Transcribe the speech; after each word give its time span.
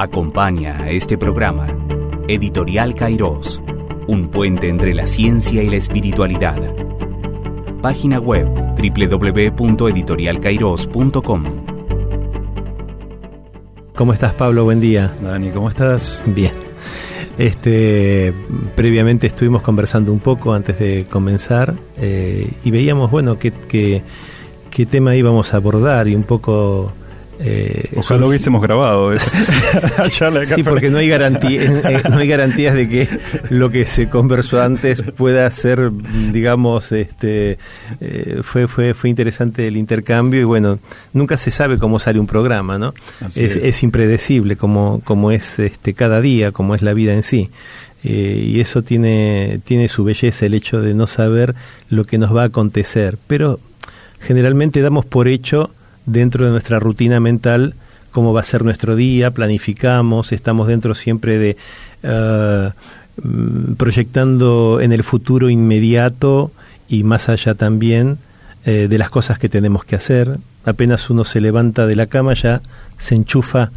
Acompaña 0.00 0.80
a 0.80 0.90
este 0.90 1.18
programa 1.18 1.66
Editorial 2.28 2.94
Kairos, 2.94 3.60
un 4.06 4.28
puente 4.28 4.68
entre 4.68 4.94
la 4.94 5.08
ciencia 5.08 5.60
y 5.60 5.68
la 5.68 5.74
espiritualidad. 5.74 6.72
Página 7.82 8.20
web 8.20 8.46
www.editorialkairos.com. 8.76 11.44
¿Cómo 13.96 14.12
estás, 14.12 14.34
Pablo? 14.34 14.62
Buen 14.62 14.78
día. 14.78 15.12
Dani, 15.20 15.50
¿cómo 15.50 15.68
estás? 15.68 16.22
Bien. 16.26 16.52
Este, 17.36 18.32
previamente 18.76 19.26
estuvimos 19.26 19.62
conversando 19.62 20.12
un 20.12 20.20
poco 20.20 20.54
antes 20.54 20.78
de 20.78 21.08
comenzar 21.10 21.74
eh, 21.96 22.48
y 22.62 22.70
veíamos, 22.70 23.10
bueno, 23.10 23.36
qué, 23.36 23.50
qué, 23.50 24.02
qué 24.70 24.86
tema 24.86 25.16
íbamos 25.16 25.54
a 25.54 25.56
abordar 25.56 26.06
y 26.06 26.14
un 26.14 26.22
poco 26.22 26.92
eh, 27.40 27.90
Ojalá 27.96 28.20
lo 28.20 28.28
hubiésemos 28.28 28.60
grabado. 28.60 29.12
sí, 30.46 30.62
porque 30.64 30.90
no 30.90 30.98
hay, 30.98 31.08
garantía, 31.08 31.62
eh, 31.62 32.02
no 32.08 32.18
hay 32.18 32.28
garantías 32.28 32.74
de 32.74 32.88
que 32.88 33.08
lo 33.50 33.70
que 33.70 33.86
se 33.86 34.08
conversó 34.08 34.60
antes 34.62 35.02
pueda 35.02 35.50
ser, 35.50 35.90
digamos, 36.32 36.92
este, 36.92 37.58
eh, 38.00 38.40
fue, 38.42 38.66
fue, 38.66 38.94
fue 38.94 39.10
interesante 39.10 39.68
el 39.68 39.76
intercambio 39.76 40.40
y 40.40 40.44
bueno, 40.44 40.78
nunca 41.12 41.36
se 41.36 41.50
sabe 41.50 41.78
cómo 41.78 41.98
sale 41.98 42.18
un 42.18 42.26
programa, 42.26 42.78
¿no? 42.78 42.92
Es, 43.36 43.82
impredecible 43.82 44.56
como, 44.56 45.00
como 45.04 45.30
es 45.30 45.58
este, 45.58 45.94
cada 45.94 46.20
día, 46.20 46.50
como 46.50 46.74
es 46.74 46.82
la 46.82 46.94
vida 46.94 47.14
en 47.14 47.22
sí. 47.22 47.50
Eh, 48.04 48.44
y 48.46 48.60
eso 48.60 48.82
tiene, 48.82 49.60
tiene 49.64 49.88
su 49.88 50.04
belleza, 50.04 50.46
el 50.46 50.54
hecho 50.54 50.80
de 50.80 50.94
no 50.94 51.06
saber 51.06 51.54
lo 51.90 52.04
que 52.04 52.18
nos 52.18 52.34
va 52.34 52.42
a 52.42 52.46
acontecer. 52.46 53.18
Pero 53.26 53.60
generalmente 54.20 54.80
damos 54.80 55.06
por 55.06 55.28
hecho 55.28 55.70
dentro 56.08 56.44
de 56.44 56.50
nuestra 56.50 56.78
rutina 56.78 57.20
mental 57.20 57.74
cómo 58.10 58.32
va 58.32 58.40
a 58.40 58.44
ser 58.44 58.64
nuestro 58.64 58.96
día, 58.96 59.30
planificamos, 59.30 60.32
estamos 60.32 60.66
dentro 60.66 60.94
siempre 60.94 61.38
de 61.38 61.56
eh, 62.02 62.70
mm, 63.22 63.74
proyectando 63.74 64.80
en 64.80 64.92
el 64.92 65.04
futuro 65.04 65.50
inmediato 65.50 66.50
y 66.88 67.04
más 67.04 67.28
allá 67.28 67.54
también 67.54 68.18
eh, 68.64 68.88
de 68.88 68.98
las 68.98 69.10
cosas 69.10 69.38
que 69.38 69.48
tenemos 69.48 69.84
que 69.84 69.96
hacer. 69.96 70.38
Apenas 70.64 71.10
uno 71.10 71.24
se 71.24 71.40
levanta 71.40 71.86
de 71.86 71.96
la 71.96 72.06
cama 72.06 72.34
ya 72.34 72.60
se 72.96 73.14
enchufa 73.14 73.70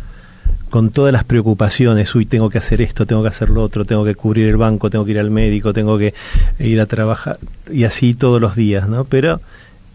con 0.70 0.90
todas 0.90 1.12
las 1.12 1.26
preocupaciones, 1.26 2.16
uy, 2.16 2.26
tengo 2.26 2.50
que 2.50 2.58
hacer 2.58 2.82
esto, 2.82 3.06
tengo 3.06 3.22
que 3.22 3.28
hacer 3.28 3.50
lo 3.50 3.62
otro, 3.62 3.84
tengo 3.84 4.06
que 4.06 4.16
cubrir 4.16 4.48
el 4.48 4.56
banco, 4.56 4.90
tengo 4.90 5.04
que 5.04 5.12
ir 5.12 5.20
al 5.20 5.30
médico, 5.30 5.74
tengo 5.74 5.98
que 5.98 6.14
ir 6.60 6.80
a 6.80 6.86
trabajar, 6.86 7.40
y 7.70 7.84
así 7.84 8.14
todos 8.14 8.40
los 8.40 8.56
días, 8.56 8.88
¿no? 8.88 9.04
Pero 9.04 9.42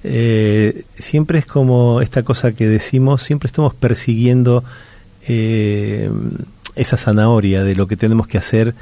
eh, 0.09 0.85
siempre 0.97 1.41
es 1.41 1.47
como 1.47 2.01
esta 2.01 2.23
cosa 2.23 2.53
que 2.53 2.69
decimos, 2.69 3.25
siempre 3.25 3.49
estamos 3.49 3.75
persiguiendo 3.75 4.63
eh, 5.27 6.09
esa 6.77 6.97
zanahoria 6.97 7.65
de 7.65 7.75
lo 7.75 7.89
que 7.89 7.97
tenemos 7.97 8.29
que 8.29 8.39
hacer 8.39 8.77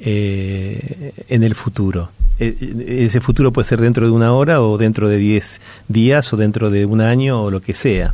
eh, 0.00 1.14
en 1.28 1.44
el 1.44 1.54
futuro. 1.54 2.10
ese 2.38 3.22
futuro 3.22 3.54
puede 3.54 3.66
ser 3.66 3.80
dentro 3.80 4.04
de 4.04 4.12
una 4.12 4.34
hora 4.34 4.60
o 4.60 4.76
dentro 4.76 5.08
de 5.08 5.16
10 5.16 5.62
días 5.88 6.30
o 6.34 6.36
dentro 6.36 6.68
de 6.68 6.84
un 6.84 7.00
año 7.00 7.42
o 7.44 7.50
lo 7.50 7.62
que 7.62 7.72
sea. 7.72 8.12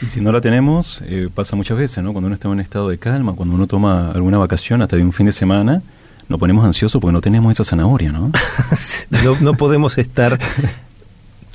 Y 0.00 0.06
si 0.06 0.22
no 0.22 0.32
la 0.32 0.40
tenemos, 0.40 1.02
pasa 1.34 1.56
muchas 1.56 1.76
veces, 1.76 2.02
¿no? 2.02 2.12
Cuando 2.12 2.28
uno 2.28 2.34
está 2.36 2.48
en 2.48 2.52
un 2.52 2.60
estado 2.60 2.88
de 2.88 2.96
calma, 2.96 3.34
cuando 3.34 3.54
uno 3.54 3.66
toma 3.66 4.12
alguna 4.12 4.38
vacación 4.38 4.80
hasta 4.80 4.96
de 4.96 5.02
un 5.02 5.12
fin 5.12 5.26
de 5.26 5.32
semana, 5.32 5.82
nos 6.28 6.40
ponemos 6.40 6.64
ansiosos 6.64 7.02
porque 7.02 7.12
no 7.12 7.20
tenemos 7.20 7.52
esa 7.52 7.64
zanahoria, 7.64 8.12
¿no? 8.12 8.30
no, 9.24 9.36
no 9.40 9.54
podemos 9.54 9.98
estar 9.98 10.38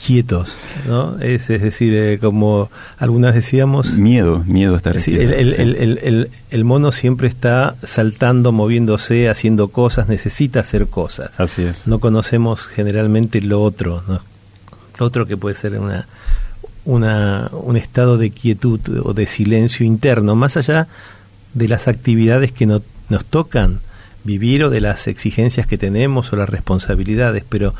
quietos, 0.06 0.58
¿no? 0.88 1.18
Es, 1.20 1.50
es 1.50 1.62
decir, 1.62 1.94
eh, 1.94 2.20
como 2.20 2.70
algunas 2.98 3.36
decíamos... 3.36 3.94
Miedo, 3.94 4.44
miedo 4.46 4.74
a 4.74 4.78
estar 4.78 5.02
quieto. 5.02 5.22
El, 5.22 5.54
el, 5.54 6.00
el, 6.02 6.30
el, 6.50 6.64
mono 6.66 6.92
siempre 6.92 7.28
está 7.28 7.76
saltando, 7.84 8.52
moviéndose, 8.52 9.30
haciendo 9.30 9.70
cosas, 9.70 10.10
necesita 10.10 10.60
hacer 10.60 10.88
cosas. 10.88 11.40
Así 11.40 11.64
es. 11.64 11.88
No 11.88 12.00
conocemos 12.00 12.68
generalmente 12.68 13.40
lo 13.42 13.62
otro, 13.62 14.04
¿no? 14.08 14.22
Lo 15.00 15.06
otro 15.06 15.26
que 15.26 15.38
puede 15.38 15.56
ser 15.56 15.80
una, 15.80 16.08
una, 16.86 17.50
un 17.52 17.78
estado 17.78 18.18
de 18.18 18.30
quietud 18.30 18.80
o 19.04 19.14
de 19.14 19.26
silencio 19.26 19.86
interno, 19.86 20.36
más 20.36 20.58
allá 20.58 20.88
de 21.54 21.68
las 21.68 21.88
actividades 21.88 22.52
que 22.52 22.66
no, 22.66 22.82
nos 23.10 23.26
tocan 23.26 23.80
vivir 24.24 24.64
o 24.64 24.70
de 24.70 24.82
las 24.82 25.08
exigencias 25.08 25.68
que 25.68 25.78
tenemos 25.78 26.32
o 26.34 26.36
las 26.36 26.50
responsabilidades, 26.50 27.44
pero 27.48 27.74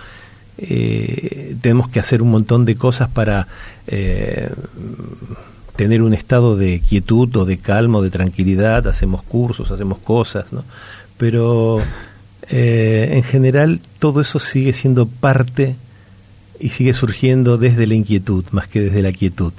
eh, 0.58 1.56
tenemos 1.62 1.90
que 1.90 2.00
hacer 2.00 2.22
un 2.22 2.32
montón 2.32 2.66
de 2.66 2.76
cosas 2.76 3.10
para 3.10 3.48
eh, 3.88 4.50
tener 5.76 6.02
un 6.02 6.14
estado 6.14 6.56
de 6.56 6.80
quietud 6.80 7.36
o 7.36 7.46
de 7.46 7.58
calma 7.58 8.00
o 8.00 8.02
de 8.04 8.10
tranquilidad, 8.10 8.88
hacemos 8.88 9.24
cursos, 9.24 9.72
hacemos 9.72 9.98
cosas, 10.00 10.54
¿no? 10.54 10.64
Pero 11.18 11.80
eh, 12.50 13.10
en 13.14 13.24
general 13.24 13.82
todo 14.00 14.22
eso 14.22 14.40
sigue 14.40 14.74
siendo 14.74 15.08
parte 15.08 15.76
y 16.60 16.70
sigue 16.70 16.94
surgiendo 16.94 17.58
desde 17.58 17.88
la 17.88 17.96
inquietud 17.96 18.46
más 18.52 18.68
que 18.68 18.82
desde 18.82 19.02
la 19.02 19.12
quietud 19.12 19.54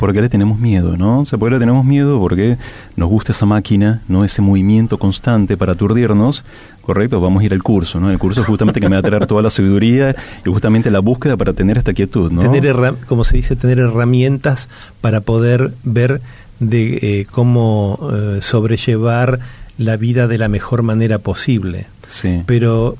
porque 0.00 0.22
le 0.22 0.30
tenemos 0.30 0.58
miedo, 0.58 0.96
¿no? 0.96 1.18
O 1.18 1.24
sea, 1.26 1.38
porque 1.38 1.56
le 1.56 1.60
tenemos 1.60 1.84
miedo 1.84 2.18
porque 2.18 2.56
nos 2.96 3.10
gusta 3.10 3.32
esa 3.32 3.44
máquina, 3.44 4.00
¿no? 4.08 4.24
Ese 4.24 4.40
movimiento 4.40 4.96
constante 4.96 5.58
para 5.58 5.72
aturdirnos, 5.72 6.42
¿correcto? 6.80 7.20
Vamos 7.20 7.42
a 7.42 7.44
ir 7.44 7.52
al 7.52 7.62
curso, 7.62 8.00
¿no? 8.00 8.10
El 8.10 8.18
curso 8.18 8.42
justamente 8.42 8.80
que 8.80 8.88
me 8.88 8.96
va 8.96 9.00
a 9.00 9.02
traer 9.02 9.26
toda 9.26 9.42
la 9.42 9.50
sabiduría 9.50 10.16
y 10.42 10.48
justamente 10.48 10.90
la 10.90 11.00
búsqueda 11.00 11.36
para 11.36 11.52
tener 11.52 11.76
esta 11.76 11.92
quietud, 11.92 12.32
¿no? 12.32 12.40
Tener, 12.40 12.94
como 13.06 13.24
se 13.24 13.36
dice, 13.36 13.56
tener 13.56 13.78
herramientas 13.78 14.70
para 15.02 15.20
poder 15.20 15.74
ver 15.84 16.22
de 16.60 16.98
eh, 17.02 17.26
cómo 17.30 17.98
eh, 18.10 18.38
sobrellevar 18.40 19.40
la 19.76 19.98
vida 19.98 20.28
de 20.28 20.38
la 20.38 20.48
mejor 20.48 20.82
manera 20.82 21.18
posible. 21.18 21.88
Sí. 22.08 22.42
Pero 22.46 22.96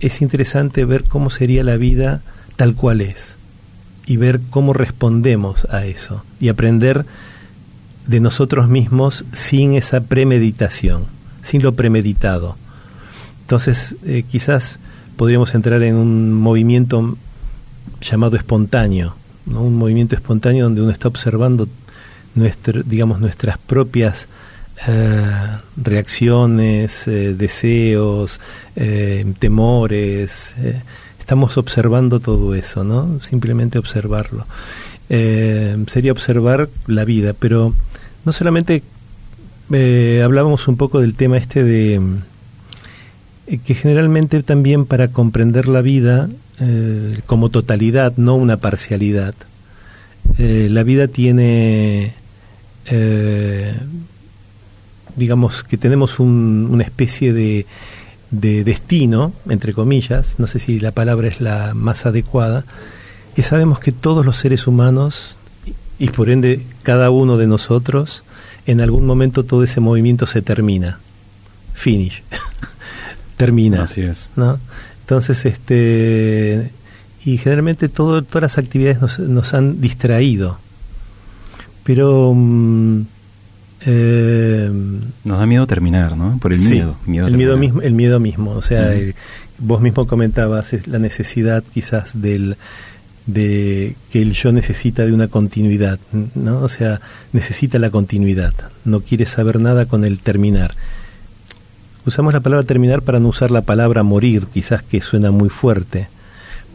es 0.00 0.20
interesante 0.20 0.84
ver 0.84 1.04
cómo 1.04 1.30
sería 1.30 1.62
la 1.62 1.76
vida 1.76 2.22
tal 2.56 2.74
cual 2.74 3.02
es 3.02 3.36
y 4.06 4.16
ver 4.16 4.40
cómo 4.50 4.72
respondemos 4.72 5.66
a 5.70 5.84
eso 5.86 6.22
y 6.40 6.48
aprender 6.48 7.06
de 8.06 8.20
nosotros 8.20 8.68
mismos 8.68 9.24
sin 9.32 9.74
esa 9.74 10.02
premeditación, 10.02 11.04
sin 11.42 11.62
lo 11.62 11.74
premeditado. 11.74 12.56
Entonces, 13.42 13.96
eh, 14.04 14.24
quizás 14.28 14.78
podríamos 15.16 15.54
entrar 15.54 15.82
en 15.82 15.96
un 15.96 16.32
movimiento 16.32 17.16
llamado 18.00 18.36
espontáneo, 18.36 19.14
¿no? 19.46 19.62
un 19.62 19.76
movimiento 19.76 20.14
espontáneo 20.14 20.64
donde 20.64 20.82
uno 20.82 20.90
está 20.90 21.08
observando 21.08 21.68
nuestro, 22.34 22.82
digamos, 22.82 23.20
nuestras 23.20 23.58
propias 23.58 24.28
eh, 24.86 25.30
reacciones, 25.76 27.06
eh, 27.06 27.34
deseos, 27.34 28.40
temores, 29.38 30.56
estamos 31.24 31.56
observando 31.56 32.20
todo 32.20 32.54
eso, 32.54 32.84
¿no? 32.84 33.18
Simplemente 33.22 33.78
observarlo. 33.78 34.44
Eh, 35.08 35.74
sería 35.86 36.12
observar 36.12 36.68
la 36.86 37.06
vida, 37.06 37.32
pero 37.32 37.72
no 38.26 38.32
solamente 38.32 38.82
eh, 39.72 40.20
hablábamos 40.22 40.68
un 40.68 40.76
poco 40.76 41.00
del 41.00 41.14
tema 41.14 41.38
este 41.38 41.64
de 41.64 41.98
eh, 43.46 43.56
que 43.56 43.74
generalmente 43.74 44.42
también 44.42 44.84
para 44.84 45.08
comprender 45.08 45.66
la 45.66 45.80
vida 45.80 46.28
como 47.26 47.48
totalidad, 47.48 48.12
no 48.16 48.36
una 48.36 48.58
parcialidad, 48.58 49.34
la 50.38 50.82
vida 50.84 51.08
tiene, 51.08 52.14
digamos 55.16 55.64
que 55.64 55.76
tenemos 55.76 56.20
una 56.20 56.84
especie 56.84 57.32
de 57.32 57.66
de 58.40 58.64
destino, 58.64 59.32
entre 59.48 59.72
comillas, 59.72 60.36
no 60.38 60.46
sé 60.46 60.58
si 60.58 60.80
la 60.80 60.90
palabra 60.90 61.28
es 61.28 61.40
la 61.40 61.74
más 61.74 62.06
adecuada, 62.06 62.64
que 63.34 63.42
sabemos 63.42 63.78
que 63.78 63.92
todos 63.92 64.24
los 64.24 64.36
seres 64.36 64.66
humanos, 64.66 65.36
y 65.98 66.08
por 66.08 66.30
ende 66.30 66.64
cada 66.82 67.10
uno 67.10 67.36
de 67.36 67.46
nosotros, 67.46 68.24
en 68.66 68.80
algún 68.80 69.06
momento 69.06 69.44
todo 69.44 69.62
ese 69.62 69.80
movimiento 69.80 70.26
se 70.26 70.42
termina. 70.42 70.98
Finish. 71.74 72.22
termina. 73.36 73.82
Así 73.82 74.02
es. 74.02 74.30
¿no? 74.36 74.58
Entonces, 75.00 75.44
este. 75.44 76.70
Y 77.24 77.38
generalmente 77.38 77.88
todo, 77.88 78.22
todas 78.22 78.42
las 78.42 78.58
actividades 78.58 79.00
nos, 79.00 79.18
nos 79.18 79.54
han 79.54 79.80
distraído. 79.80 80.58
Pero. 81.84 82.32
Mm, 82.34 83.02
eh, 83.86 84.70
Nos 85.24 85.38
da 85.38 85.46
miedo 85.46 85.66
terminar, 85.66 86.16
¿no? 86.16 86.38
Por 86.38 86.52
el 86.52 86.60
miedo. 86.60 86.96
el, 87.06 87.36
miedo 87.36 87.56
mismo, 87.56 87.82
el 87.82 87.92
miedo 87.92 88.20
mismo. 88.20 88.52
O 88.52 88.62
sea, 88.62 88.92
vos 89.58 89.80
mismo 89.80 90.06
comentabas 90.06 90.86
la 90.86 90.98
necesidad 90.98 91.62
quizás 91.72 92.20
del 92.20 92.56
de 93.26 93.96
que 94.10 94.20
el 94.20 94.32
yo 94.34 94.52
necesita 94.52 95.06
de 95.06 95.12
una 95.12 95.28
continuidad, 95.28 95.98
¿no? 96.34 96.58
O 96.58 96.68
sea, 96.68 97.00
necesita 97.32 97.78
la 97.78 97.90
continuidad. 97.90 98.52
No 98.84 99.00
quiere 99.00 99.26
saber 99.26 99.60
nada 99.60 99.86
con 99.86 100.04
el 100.04 100.18
terminar. 100.18 100.74
Usamos 102.06 102.34
la 102.34 102.40
palabra 102.40 102.66
terminar 102.66 103.00
para 103.00 103.20
no 103.20 103.28
usar 103.28 103.50
la 103.50 103.62
palabra 103.62 104.02
morir, 104.02 104.46
quizás 104.52 104.82
que 104.82 105.00
suena 105.00 105.30
muy 105.30 105.48
fuerte. 105.48 106.08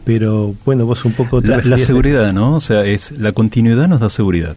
Pero 0.04 0.56
bueno, 0.64 0.86
vos 0.86 1.04
un 1.04 1.12
poco... 1.12 1.40
la, 1.40 1.58
la 1.62 1.78
seguridad, 1.78 2.32
¿no? 2.32 2.56
O 2.56 2.60
sea, 2.60 2.84
es 2.84 3.12
la 3.12 3.30
continuidad 3.32 3.86
nos 3.86 4.00
da 4.00 4.10
seguridad. 4.10 4.56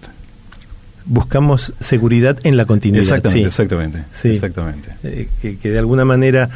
Buscamos 1.06 1.74
seguridad 1.80 2.38
en 2.44 2.58
la 2.58 2.66
continuidad. 2.66 3.04
Exactamente, 3.04 3.48
exactamente. 3.48 4.04
exactamente. 4.24 4.90
Eh, 5.04 5.28
que, 5.42 5.70
de 5.70 5.80
alguna 5.80 6.06
manera 6.06 6.50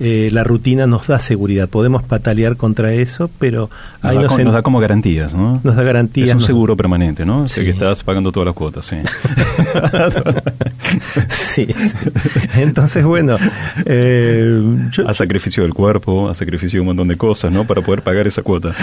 eh, 0.00 0.30
la 0.32 0.44
rutina 0.44 0.86
nos 0.86 1.06
da 1.06 1.18
seguridad. 1.18 1.68
Podemos 1.68 2.02
patalear 2.02 2.56
contra 2.56 2.94
eso, 2.94 3.30
pero 3.38 3.68
nos, 4.02 4.14
da, 4.14 4.44
nos 4.44 4.52
da, 4.54 4.62
como 4.62 4.80
garantías, 4.80 5.34
¿no? 5.34 5.60
Nos 5.62 5.76
da 5.76 5.82
garantías. 5.82 6.30
Es 6.30 6.34
un 6.34 6.40
seguro 6.40 6.74
permanente, 6.74 7.26
¿no? 7.26 7.46
Sí. 7.46 7.60
que 7.60 7.70
estás 7.70 8.02
pagando 8.02 8.32
todas 8.32 8.46
las 8.46 8.54
cuotas, 8.54 8.86
sí. 8.86 8.96
sí, 11.28 11.68
Entonces, 12.56 13.04
bueno... 13.04 13.36
Eh, 13.84 14.62
A 15.06 15.12
sacrificio 15.12 15.64
del 15.64 15.74
cuerpo, 15.74 16.30
a 16.30 16.34
sacrificio 16.34 16.78
de 16.78 16.80
un 16.80 16.86
montón 16.86 17.08
de 17.08 17.16
cosas, 17.16 17.52
¿no? 17.52 17.64
Para 17.64 17.82
poder 17.82 18.00
pagar 18.00 18.26
esa 18.26 18.42
cuota. 18.42 18.74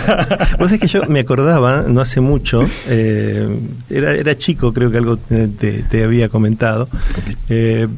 Vos 0.58 0.70
es 0.70 0.78
que 0.78 0.86
yo 0.86 1.02
me 1.08 1.20
acordaba, 1.20 1.82
no 1.82 2.00
hace 2.00 2.20
mucho, 2.20 2.64
eh, 2.86 3.48
era, 3.90 4.14
era 4.14 4.38
chico, 4.38 4.72
creo 4.72 4.90
que 4.92 4.98
algo 4.98 5.16
te, 5.16 6.04
había 6.04 6.28
comentado. 6.28 6.88
Eh, 7.48 7.88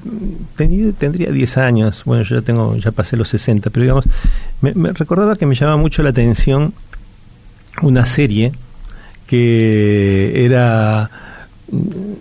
tendría 0.57 1.31
10 1.31 1.59
años, 1.59 2.03
bueno, 2.07 2.23
yo 2.23 2.37
ya 2.37 2.43
tengo 2.43 2.62
ya 2.77 2.91
pasé 2.91 3.17
los 3.17 3.29
60, 3.29 3.71
pero 3.71 3.83
digamos, 3.83 4.05
me, 4.61 4.93
recordaba 4.93 5.37
que 5.37 5.47
me 5.47 5.55
llamaba 5.55 5.77
mucho 5.77 6.03
la 6.03 6.11
atención 6.11 6.75
una 7.81 8.05
serie 8.05 8.53
que 9.27 10.45
era 10.45 11.11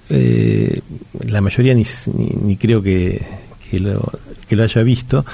eh, 0.10 0.82
la 1.26 1.42
mayoría 1.42 1.74
ni, 1.74 2.56
creo 2.58 2.82
que, 2.82 3.22
que, 3.70 3.80
lo, 3.80 4.12
que 4.48 4.56
lo 4.56 4.64
haya 4.64 4.82
visto 4.82 5.26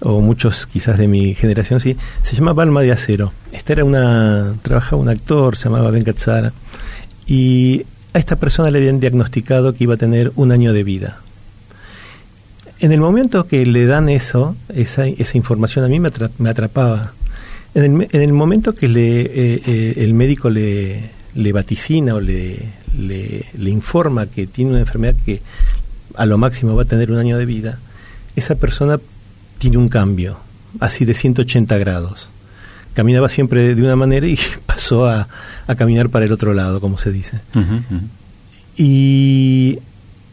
o 0.00 0.20
muchos 0.20 0.66
quizás 0.66 0.98
de 0.98 1.08
mi 1.08 1.34
generación 1.34 1.80
sí 1.80 1.96
se 2.22 2.36
llama 2.36 2.52
Balma 2.52 2.82
de 2.82 2.92
Acero. 2.92 3.32
Esta 3.52 3.72
era 3.72 3.84
una 3.84 4.54
trabajaba 4.62 5.02
un 5.02 5.08
actor 5.08 5.56
se 5.56 5.64
llamaba 5.64 5.90
Ben 5.90 6.04
Katsara 6.04 6.52
y 7.26 7.84
a 8.12 8.18
esta 8.18 8.36
persona 8.36 8.70
le 8.70 8.78
habían 8.78 9.00
diagnosticado 9.00 9.74
que 9.74 9.84
iba 9.84 9.94
a 9.94 9.98
tener 9.98 10.32
un 10.36 10.52
año 10.52 10.72
de 10.72 10.84
vida 10.84 11.23
en 12.84 12.92
el 12.92 13.00
momento 13.00 13.46
que 13.46 13.64
le 13.64 13.86
dan 13.86 14.10
eso, 14.10 14.56
esa, 14.68 15.06
esa 15.06 15.38
información 15.38 15.86
a 15.86 15.88
mí 15.88 16.00
me, 16.00 16.10
me 16.36 16.50
atrapaba. 16.50 17.14
En 17.74 17.82
el, 17.82 18.08
en 18.12 18.20
el, 18.20 18.32
momento 18.34 18.74
que 18.74 18.88
le, 18.88 19.22
eh, 19.22 19.62
eh, 19.66 19.94
el 19.96 20.12
médico 20.12 20.50
le, 20.50 21.10
le 21.34 21.52
vaticina 21.52 22.14
o 22.14 22.20
le, 22.20 22.58
le, 22.98 23.46
le, 23.56 23.70
informa 23.70 24.26
que 24.26 24.46
tiene 24.46 24.72
una 24.72 24.80
enfermedad 24.80 25.16
que 25.24 25.40
a 26.14 26.26
lo 26.26 26.36
máximo 26.36 26.76
va 26.76 26.82
a 26.82 26.84
tener 26.84 27.10
un 27.10 27.16
año 27.16 27.38
de 27.38 27.46
vida, 27.46 27.78
esa 28.36 28.54
persona 28.56 29.00
tiene 29.56 29.78
un 29.78 29.88
cambio, 29.88 30.36
así 30.78 31.06
de 31.06 31.14
180 31.14 31.78
grados. 31.78 32.28
Caminaba 32.92 33.30
siempre 33.30 33.74
de 33.74 33.82
una 33.82 33.96
manera 33.96 34.26
y 34.26 34.38
pasó 34.66 35.06
a, 35.08 35.26
a 35.66 35.74
caminar 35.74 36.10
para 36.10 36.26
el 36.26 36.32
otro 36.32 36.52
lado, 36.52 36.82
como 36.82 36.98
se 36.98 37.10
dice. 37.10 37.40
Y 38.76 39.78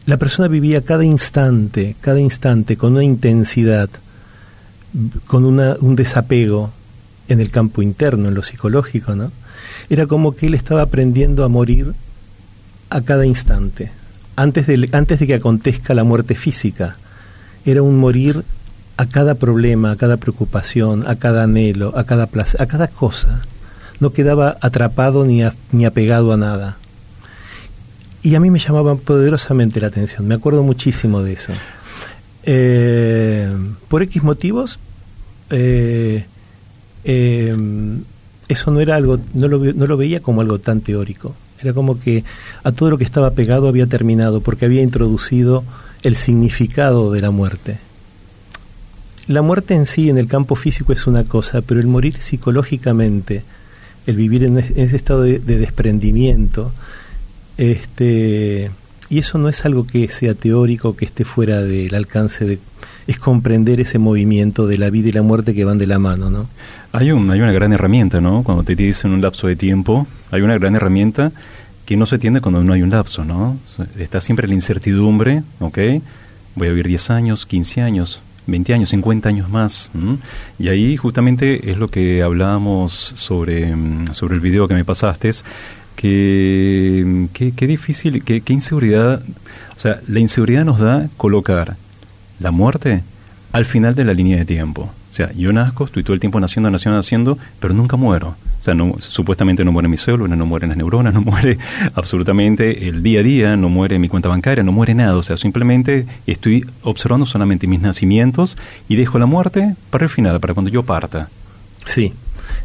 la 0.04 0.16
persona 0.16 0.48
vivía 0.48 0.82
cada 0.82 1.04
instante, 1.04 1.94
cada 2.00 2.20
instante 2.20 2.76
con 2.76 2.94
una 2.94 3.04
intensidad, 3.04 3.88
con 5.26 5.44
una, 5.44 5.76
un 5.80 5.94
desapego 5.94 6.70
en 7.28 7.40
el 7.40 7.50
campo 7.50 7.82
interno, 7.82 8.28
en 8.28 8.34
lo 8.34 8.42
psicológico, 8.42 9.14
¿no? 9.14 9.30
Era 9.88 10.06
como 10.06 10.34
que 10.34 10.46
él 10.46 10.54
estaba 10.54 10.82
aprendiendo 10.82 11.44
a 11.44 11.48
morir 11.48 11.94
a 12.90 13.00
cada 13.02 13.26
instante, 13.26 13.92
antes 14.34 14.66
de, 14.66 14.88
antes 14.92 15.20
de 15.20 15.26
que 15.26 15.34
acontezca 15.34 15.94
la 15.94 16.04
muerte 16.04 16.34
física. 16.34 16.96
Era 17.64 17.82
un 17.82 17.98
morir 17.98 18.44
a 18.96 19.06
cada 19.06 19.36
problema, 19.36 19.92
a 19.92 19.96
cada 19.96 20.16
preocupación, 20.16 21.06
a 21.06 21.16
cada 21.16 21.44
anhelo, 21.44 21.96
a 21.96 22.04
cada 22.04 22.26
placer, 22.26 22.60
a 22.60 22.66
cada 22.66 22.88
cosa. 22.88 23.42
No 24.00 24.10
quedaba 24.10 24.56
atrapado 24.60 25.24
ni, 25.24 25.42
ni 25.70 25.84
apegado 25.84 26.32
a 26.32 26.36
nada 26.36 26.78
y 28.22 28.34
a 28.34 28.40
mí 28.40 28.50
me 28.50 28.58
llamaba 28.58 28.94
poderosamente 28.94 29.80
la 29.80 29.88
atención, 29.88 30.26
me 30.26 30.34
acuerdo 30.34 30.62
muchísimo 30.62 31.22
de 31.22 31.32
eso. 31.32 31.52
Eh, 32.44 33.48
por 33.88 34.02
X 34.02 34.22
motivos, 34.22 34.78
eh, 35.50 36.24
eh, 37.04 37.56
eso 38.48 38.70
no 38.70 38.80
era 38.80 38.96
algo, 38.96 39.18
no 39.34 39.48
lo, 39.48 39.58
no 39.58 39.86
lo 39.86 39.96
veía 39.96 40.20
como 40.20 40.40
algo 40.40 40.58
tan 40.60 40.80
teórico. 40.80 41.34
Era 41.60 41.72
como 41.72 42.00
que 42.00 42.24
a 42.64 42.72
todo 42.72 42.90
lo 42.90 42.98
que 42.98 43.04
estaba 43.04 43.32
pegado 43.32 43.68
había 43.68 43.86
terminado, 43.86 44.40
porque 44.40 44.64
había 44.64 44.82
introducido 44.82 45.64
el 46.02 46.16
significado 46.16 47.12
de 47.12 47.20
la 47.20 47.30
muerte. 47.30 47.78
La 49.28 49.42
muerte 49.42 49.74
en 49.74 49.86
sí, 49.86 50.10
en 50.10 50.18
el 50.18 50.26
campo 50.26 50.56
físico, 50.56 50.92
es 50.92 51.06
una 51.06 51.24
cosa, 51.24 51.62
pero 51.62 51.80
el 51.80 51.86
morir 51.86 52.20
psicológicamente, 52.20 53.44
el 54.06 54.16
vivir 54.16 54.42
en 54.42 54.58
ese 54.58 54.96
estado 54.96 55.22
de 55.22 55.38
desprendimiento, 55.38 56.72
este, 57.58 58.70
y 59.08 59.18
eso 59.18 59.38
no 59.38 59.48
es 59.48 59.64
algo 59.66 59.86
que 59.86 60.08
sea 60.08 60.34
teórico, 60.34 60.96
que 60.96 61.04
esté 61.04 61.24
fuera 61.24 61.62
del 61.62 61.94
alcance 61.94 62.44
de... 62.44 62.58
Es 63.06 63.18
comprender 63.18 63.80
ese 63.80 63.98
movimiento 63.98 64.66
de 64.66 64.78
la 64.78 64.88
vida 64.90 65.08
y 65.08 65.12
la 65.12 65.22
muerte 65.22 65.54
que 65.54 65.64
van 65.64 65.78
de 65.78 65.86
la 65.86 65.98
mano, 65.98 66.30
¿no? 66.30 66.48
Hay, 66.92 67.10
un, 67.10 67.30
hay 67.30 67.40
una 67.40 67.52
gran 67.52 67.72
herramienta, 67.72 68.20
¿no? 68.20 68.42
Cuando 68.42 68.62
te 68.62 68.74
dicen 68.74 69.12
un 69.12 69.20
lapso 69.20 69.48
de 69.48 69.56
tiempo, 69.56 70.06
hay 70.30 70.40
una 70.40 70.56
gran 70.56 70.76
herramienta 70.76 71.32
que 71.84 71.96
no 71.96 72.06
se 72.06 72.18
tiene 72.18 72.40
cuando 72.40 72.62
no 72.62 72.72
hay 72.72 72.82
un 72.82 72.90
lapso, 72.90 73.24
¿no? 73.24 73.58
Está 73.98 74.20
siempre 74.20 74.46
la 74.46 74.54
incertidumbre, 74.54 75.42
¿ok? 75.60 75.78
Voy 76.54 76.68
a 76.68 76.70
vivir 76.70 76.86
10 76.88 77.10
años, 77.10 77.44
15 77.44 77.82
años, 77.82 78.22
20 78.46 78.74
años, 78.74 78.90
50 78.90 79.28
años 79.28 79.50
más. 79.50 79.90
Y 80.58 80.68
ahí 80.68 80.96
justamente 80.96 81.70
es 81.70 81.76
lo 81.76 81.88
que 81.88 82.22
hablábamos 82.22 82.92
sobre, 82.92 83.74
mm, 83.74 84.14
sobre 84.14 84.34
el 84.34 84.40
video 84.40 84.68
que 84.68 84.74
me 84.74 84.84
pasaste, 84.84 85.30
que, 85.96 87.28
qué 87.32 87.66
difícil, 87.66 88.22
qué 88.24 88.52
inseguridad, 88.52 89.22
o 89.76 89.80
sea, 89.80 90.00
la 90.06 90.20
inseguridad 90.20 90.64
nos 90.64 90.78
da 90.78 91.08
colocar 91.16 91.76
la 92.40 92.50
muerte 92.50 93.02
al 93.52 93.64
final 93.64 93.94
de 93.94 94.04
la 94.04 94.14
línea 94.14 94.38
de 94.38 94.44
tiempo. 94.44 94.90
O 95.12 95.14
sea, 95.14 95.30
yo 95.32 95.52
nazco, 95.52 95.84
estoy 95.84 96.02
todo 96.02 96.14
el 96.14 96.20
tiempo 96.20 96.40
naciendo, 96.40 96.70
naciendo, 96.70 96.96
naciendo, 96.96 97.38
pero 97.60 97.74
nunca 97.74 97.98
muero. 97.98 98.28
O 98.58 98.62
sea, 98.62 98.74
no, 98.74 98.94
supuestamente 98.98 99.62
no 99.62 99.70
muere 99.70 99.86
mi 99.86 99.98
célula, 99.98 100.34
no 100.36 100.46
mueren 100.46 100.70
las 100.70 100.78
neuronas, 100.78 101.12
no 101.14 101.20
muere 101.20 101.58
absolutamente 101.94 102.88
el 102.88 103.02
día 103.02 103.20
a 103.20 103.22
día, 103.22 103.56
no 103.56 103.68
muere 103.68 103.98
mi 103.98 104.08
cuenta 104.08 104.30
bancaria, 104.30 104.64
no 104.64 104.72
muere 104.72 104.94
nada. 104.94 105.16
O 105.16 105.22
sea, 105.22 105.36
simplemente 105.36 106.06
estoy 106.26 106.64
observando 106.82 107.26
solamente 107.26 107.66
mis 107.66 107.80
nacimientos 107.80 108.56
y 108.88 108.96
dejo 108.96 109.18
la 109.18 109.26
muerte 109.26 109.76
para 109.90 110.04
el 110.04 110.10
final, 110.10 110.40
para 110.40 110.54
cuando 110.54 110.70
yo 110.70 110.82
parta. 110.82 111.28
Sí, 111.84 112.14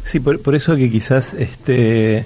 sí, 0.02 0.18
por, 0.18 0.40
por 0.40 0.54
eso 0.54 0.74
que 0.76 0.90
quizás 0.90 1.34
este 1.34 2.24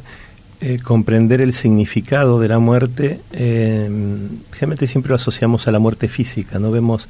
eh, 0.64 0.78
comprender 0.78 1.40
el 1.40 1.54
significado 1.54 2.38
de 2.38 2.46
la 2.46 2.60
muerte, 2.60 3.18
eh, 3.32 3.90
generalmente 4.52 4.86
siempre 4.86 5.10
lo 5.10 5.16
asociamos 5.16 5.66
a 5.66 5.72
la 5.72 5.80
muerte 5.80 6.06
física, 6.06 6.60
no 6.60 6.70
vemos 6.70 7.08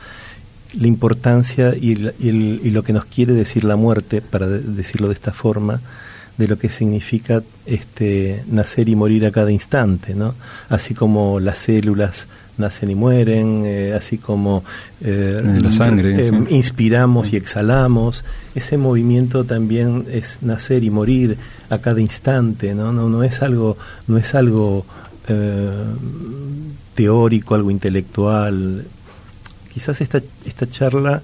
la 0.73 0.87
importancia 0.87 1.75
y, 1.79 1.97
lo 1.97 2.83
que 2.83 2.95
nos 2.95 3.05
quiere 3.05 3.35
decir 3.35 3.65
la 3.65 3.77
muerte, 3.77 4.23
para 4.23 4.47
decirlo 4.47 5.09
de 5.09 5.13
esta 5.13 5.35
forma, 5.35 5.83
de 6.39 6.49
lo 6.49 6.59
que 6.59 6.71
significa 6.71 7.43
este, 7.67 8.43
nacer 8.47 8.89
y 8.89 8.97
morir 8.97 9.27
a 9.27 9.33
cada 9.33 9.53
instante, 9.53 10.15
¿no? 10.15 10.35
Así 10.71 10.95
como 10.95 11.39
las 11.39 11.59
células 11.59 12.29
nacen 12.59 12.91
y 12.91 12.95
mueren, 12.95 13.63
eh, 13.65 13.95
así 13.95 14.19
como 14.19 14.65
eh, 15.01 15.43
la 15.61 15.71
sangre, 15.71 16.27
eh, 16.27 16.31
inspiramos 16.51 17.33
y 17.33 17.37
exhalamos, 17.37 18.25
ese 18.55 18.77
movimiento 18.77 19.45
también 19.45 20.07
es 20.11 20.39
nacer 20.43 20.85
y 20.85 20.91
morir 20.91 21.39
a 21.71 21.79
cada 21.79 22.01
instante, 22.01 22.75
¿no? 22.75 22.93
No, 22.93 23.09
no 23.09 23.23
es 23.23 23.43
algo, 23.43 23.77
no 24.07 24.19
es 24.19 24.35
algo 24.35 24.85
teórico, 26.95 27.55
algo 27.55 27.71
intelectual. 27.71 28.85
Quizás 29.73 30.01
esta, 30.01 30.21
esta 30.45 30.69
charla, 30.69 31.23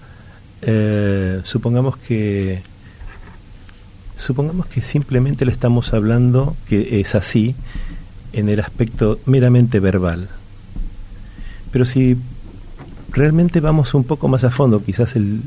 supongamos 1.43 1.99
que 1.99 2.63
supongamos 4.17 4.67
que 4.67 4.81
simplemente 4.81 5.45
le 5.45 5.53
estamos 5.53 5.93
hablando 5.93 6.57
que 6.69 7.01
es 7.01 7.15
así 7.15 7.55
en 8.33 8.49
el 8.49 8.61
aspecto 8.61 9.21
meramente 9.27 9.79
verbal 9.79 10.29
pero 11.71 11.85
si 11.85 12.17
realmente 13.11 13.61
vamos 13.61 13.95
un 13.95 14.05
poco 14.05 14.29
más 14.29 14.45
a 14.45 14.51
fondo, 14.51 14.83
quizás 14.83 15.17
el, 15.17 15.43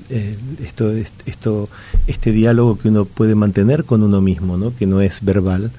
esto, 0.63 0.91
esto, 1.25 1.69
este 2.07 2.31
diálogo 2.31 2.77
que 2.77 2.89
uno 2.89 3.05
puede 3.05 3.35
mantener 3.35 3.85
con 3.85 4.03
uno 4.03 4.21
mismo, 4.21 4.57
¿no? 4.57 4.75
que 4.75 4.85
no 4.85 5.01
es 5.01 5.23
verbal, 5.23 5.71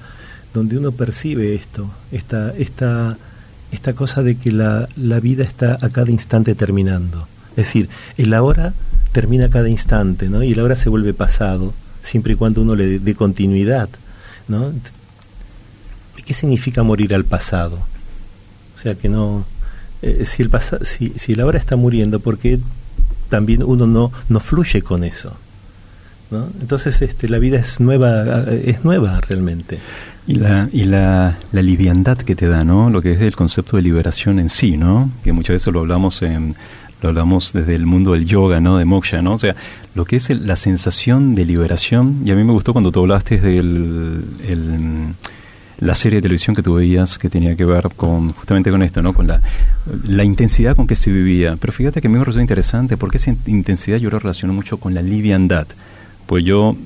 donde 0.53 0.77
uno 0.77 0.91
percibe 0.91 1.55
esto, 1.55 1.89
esta, 2.11 2.51
esta, 2.51 3.17
esta 3.71 3.93
cosa 3.93 4.23
de 4.23 4.35
que 4.35 4.51
la, 4.51 4.87
la 4.95 5.19
vida 5.19 5.43
está 5.43 5.77
a 5.81 5.89
cada 5.89 6.11
instante 6.11 6.55
terminando. 6.55 7.27
Es 7.51 7.67
decir, 7.67 7.89
el 8.17 8.33
ahora 8.33 8.73
termina 9.11 9.45
a 9.45 9.49
cada 9.49 9.69
instante, 9.69 10.29
¿no? 10.29 10.41
Y 10.43 10.53
el 10.53 10.59
ahora 10.59 10.75
se 10.75 10.89
vuelve 10.89 11.13
pasado, 11.13 11.73
siempre 12.01 12.33
y 12.33 12.35
cuando 12.35 12.61
uno 12.61 12.75
le 12.75 12.99
dé 12.99 13.15
continuidad, 13.15 13.89
¿no? 14.47 14.71
¿Qué 16.25 16.33
significa 16.33 16.83
morir 16.83 17.13
al 17.13 17.25
pasado? 17.25 17.79
O 18.75 18.79
sea, 18.79 18.95
que 18.95 19.09
no, 19.09 19.45
eh, 20.03 20.25
si, 20.25 20.43
el 20.43 20.51
si, 20.81 21.13
si 21.15 21.35
la 21.35 21.45
hora 21.45 21.57
está 21.57 21.75
muriendo, 21.75 22.19
porque 22.19 22.59
también 23.29 23.63
uno 23.63 23.87
no, 23.87 24.11
no 24.29 24.39
fluye 24.39 24.81
con 24.81 25.03
eso? 25.03 25.35
¿no? 26.29 26.47
Entonces 26.61 27.01
este, 27.01 27.29
la 27.29 27.39
vida 27.39 27.57
es 27.57 27.79
nueva, 27.79 28.45
es 28.51 28.83
nueva 28.83 29.19
realmente. 29.21 29.79
Y 30.25 30.35
la, 30.35 30.69
y 30.71 30.85
la, 30.85 31.37
la 31.51 31.61
liviandad 31.61 32.17
que 32.17 32.35
te 32.35 32.47
da, 32.47 32.63
¿no? 32.63 32.89
Lo 32.89 33.01
que 33.01 33.11
es 33.11 33.21
el 33.21 33.35
concepto 33.35 33.75
de 33.75 33.83
liberación 33.83 34.39
en 34.39 34.49
sí, 34.49 34.77
¿no? 34.77 35.09
Que 35.23 35.33
muchas 35.33 35.55
veces 35.55 35.73
lo 35.73 35.81
hablamos 35.81 36.21
en, 36.21 36.55
lo 37.01 37.09
hablamos 37.09 37.51
desde 37.51 37.75
el 37.75 37.85
mundo 37.85 38.13
del 38.13 38.25
yoga, 38.25 38.61
¿no? 38.61 38.77
De 38.77 38.85
moksha, 38.85 39.21
¿no? 39.21 39.33
O 39.33 39.37
sea, 39.37 39.55
lo 39.95 40.05
que 40.05 40.15
es 40.15 40.29
la 40.29 40.55
sensación 40.55 41.35
de 41.35 41.45
liberación, 41.45 42.21
y 42.25 42.31
a 42.31 42.35
mí 42.35 42.43
me 42.43 42.53
gustó 42.53 42.71
cuando 42.71 42.91
tú 42.91 43.01
hablaste 43.01 43.37
del 43.37 44.23
la 45.83 45.95
serie 45.95 46.17
de 46.17 46.23
televisión 46.23 46.55
que 46.55 46.63
tú 46.63 46.75
veías 46.75 47.17
que 47.17 47.29
tenía 47.29 47.55
que 47.55 47.65
ver 47.65 47.89
con 47.95 48.29
justamente 48.29 48.71
con 48.71 48.81
esto, 48.83 49.01
¿no? 49.01 49.13
Con 49.13 49.27
la, 49.27 49.41
la 50.07 50.23
intensidad 50.23 50.75
con 50.75 50.87
que 50.87 50.95
se 50.95 51.11
vivía. 51.11 51.57
Pero 51.59 51.73
fíjate 51.73 52.01
que 52.01 52.07
a 52.07 52.09
mí 52.09 52.17
me 52.17 52.23
resultó 52.23 52.41
interesante 52.41 52.97
porque 52.97 53.17
esa 53.17 53.35
intensidad 53.45 53.97
yo 53.97 54.09
lo 54.09 54.19
relaciono 54.19 54.53
mucho 54.53 54.77
con 54.77 54.93
la 54.93 55.01
liviandad. 55.01 55.67
Pues 56.25 56.45
yo 56.45 56.77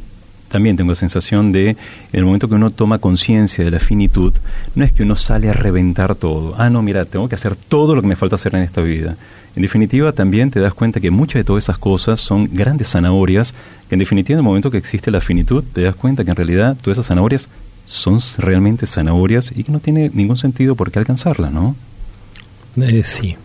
también 0.50 0.78
tengo 0.78 0.92
la 0.92 0.96
sensación 0.96 1.52
de, 1.52 1.72
en 1.72 1.78
el 2.12 2.26
momento 2.26 2.48
que 2.48 2.56
uno 2.56 2.72
toma 2.72 3.00
conciencia 3.00 3.64
de 3.64 3.72
la 3.72 3.80
finitud, 3.80 4.34
no 4.76 4.84
es 4.84 4.92
que 4.92 5.04
uno 5.04 5.16
sale 5.16 5.50
a 5.50 5.54
reventar 5.54 6.16
todo. 6.16 6.56
Ah, 6.58 6.70
no, 6.70 6.82
mira, 6.82 7.06
tengo 7.06 7.30
que 7.30 7.36
hacer 7.36 7.56
todo 7.56 7.96
lo 7.96 8.02
que 8.02 8.08
me 8.08 8.16
falta 8.16 8.36
hacer 8.36 8.56
en 8.56 8.62
esta 8.62 8.82
vida. 8.82 9.16
En 9.56 9.62
definitiva, 9.62 10.12
también 10.12 10.52
te 10.52 10.60
das 10.60 10.74
cuenta 10.74 11.00
que 11.00 11.12
muchas 11.12 11.40
de 11.40 11.44
todas 11.44 11.64
esas 11.64 11.78
cosas 11.78 12.20
son 12.20 12.50
grandes 12.54 12.90
zanahorias, 12.90 13.54
que 13.90 13.96
en 13.96 14.00
definitiva, 14.00 14.36
en 14.36 14.40
el 14.40 14.44
momento 14.44 14.72
que 14.72 14.78
existe 14.78 15.12
la 15.12 15.22
finitud, 15.22 15.64
te 15.74 15.82
das 15.82 15.96
cuenta 15.96 16.24
que 16.24 16.30
en 16.30 16.36
realidad 16.36 16.78
todas 16.82 16.98
esas 16.98 17.08
zanahorias 17.08 17.50
son 17.88 18.20
realmente 18.38 18.86
zanahorias 18.86 19.52
y 19.56 19.64
que 19.64 19.72
no 19.72 19.80
tiene 19.80 20.12
ningún 20.14 20.38
sentido 20.38 20.76
por 20.76 20.92
qué 20.92 21.00
alcanzarla, 21.00 21.50
¿no? 21.50 21.76
Eh, 22.80 23.02
sí. 23.04 23.36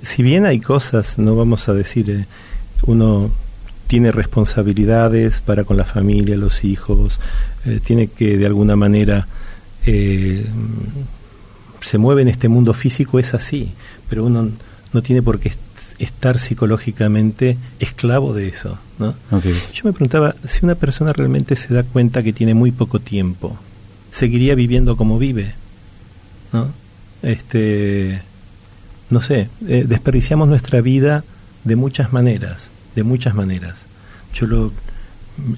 Si 0.00 0.22
bien 0.22 0.46
hay 0.46 0.60
cosas, 0.60 1.18
no 1.18 1.36
vamos 1.36 1.68
a 1.68 1.74
decir, 1.74 2.08
eh, 2.08 2.24
uno 2.86 3.30
tiene 3.90 4.12
responsabilidades 4.12 5.40
para 5.40 5.64
con 5.64 5.76
la 5.76 5.84
familia, 5.84 6.36
los 6.36 6.64
hijos, 6.64 7.20
eh, 7.66 7.80
tiene 7.84 8.06
que 8.06 8.38
de 8.38 8.46
alguna 8.46 8.76
manera 8.76 9.26
eh, 9.84 10.46
se 11.80 11.98
mueve 11.98 12.22
en 12.22 12.28
este 12.28 12.48
mundo 12.48 12.72
físico, 12.72 13.18
es 13.18 13.34
así, 13.34 13.72
pero 14.08 14.24
uno 14.24 14.48
no 14.92 15.02
tiene 15.02 15.22
por 15.22 15.40
qué 15.40 15.52
estar 15.98 16.38
psicológicamente 16.38 17.58
esclavo 17.80 18.32
de 18.32 18.46
eso. 18.46 18.78
¿no? 19.00 19.14
Yo 19.40 19.82
me 19.84 19.92
preguntaba 19.92 20.36
si 20.46 20.64
una 20.64 20.76
persona 20.76 21.12
realmente 21.12 21.56
se 21.56 21.74
da 21.74 21.82
cuenta 21.82 22.22
que 22.22 22.32
tiene 22.32 22.54
muy 22.54 22.70
poco 22.70 23.00
tiempo, 23.00 23.58
¿seguiría 24.10 24.54
viviendo 24.54 24.96
como 24.96 25.18
vive? 25.18 25.52
¿no? 26.52 26.68
Este, 27.22 28.22
no 29.10 29.20
sé, 29.20 29.48
eh, 29.66 29.84
desperdiciamos 29.86 30.48
nuestra 30.48 30.80
vida 30.80 31.24
de 31.64 31.76
muchas 31.76 32.12
maneras 32.12 32.70
de 32.94 33.02
muchas 33.02 33.34
maneras. 33.34 33.82
Yo 34.34 34.46
lo 34.46 34.72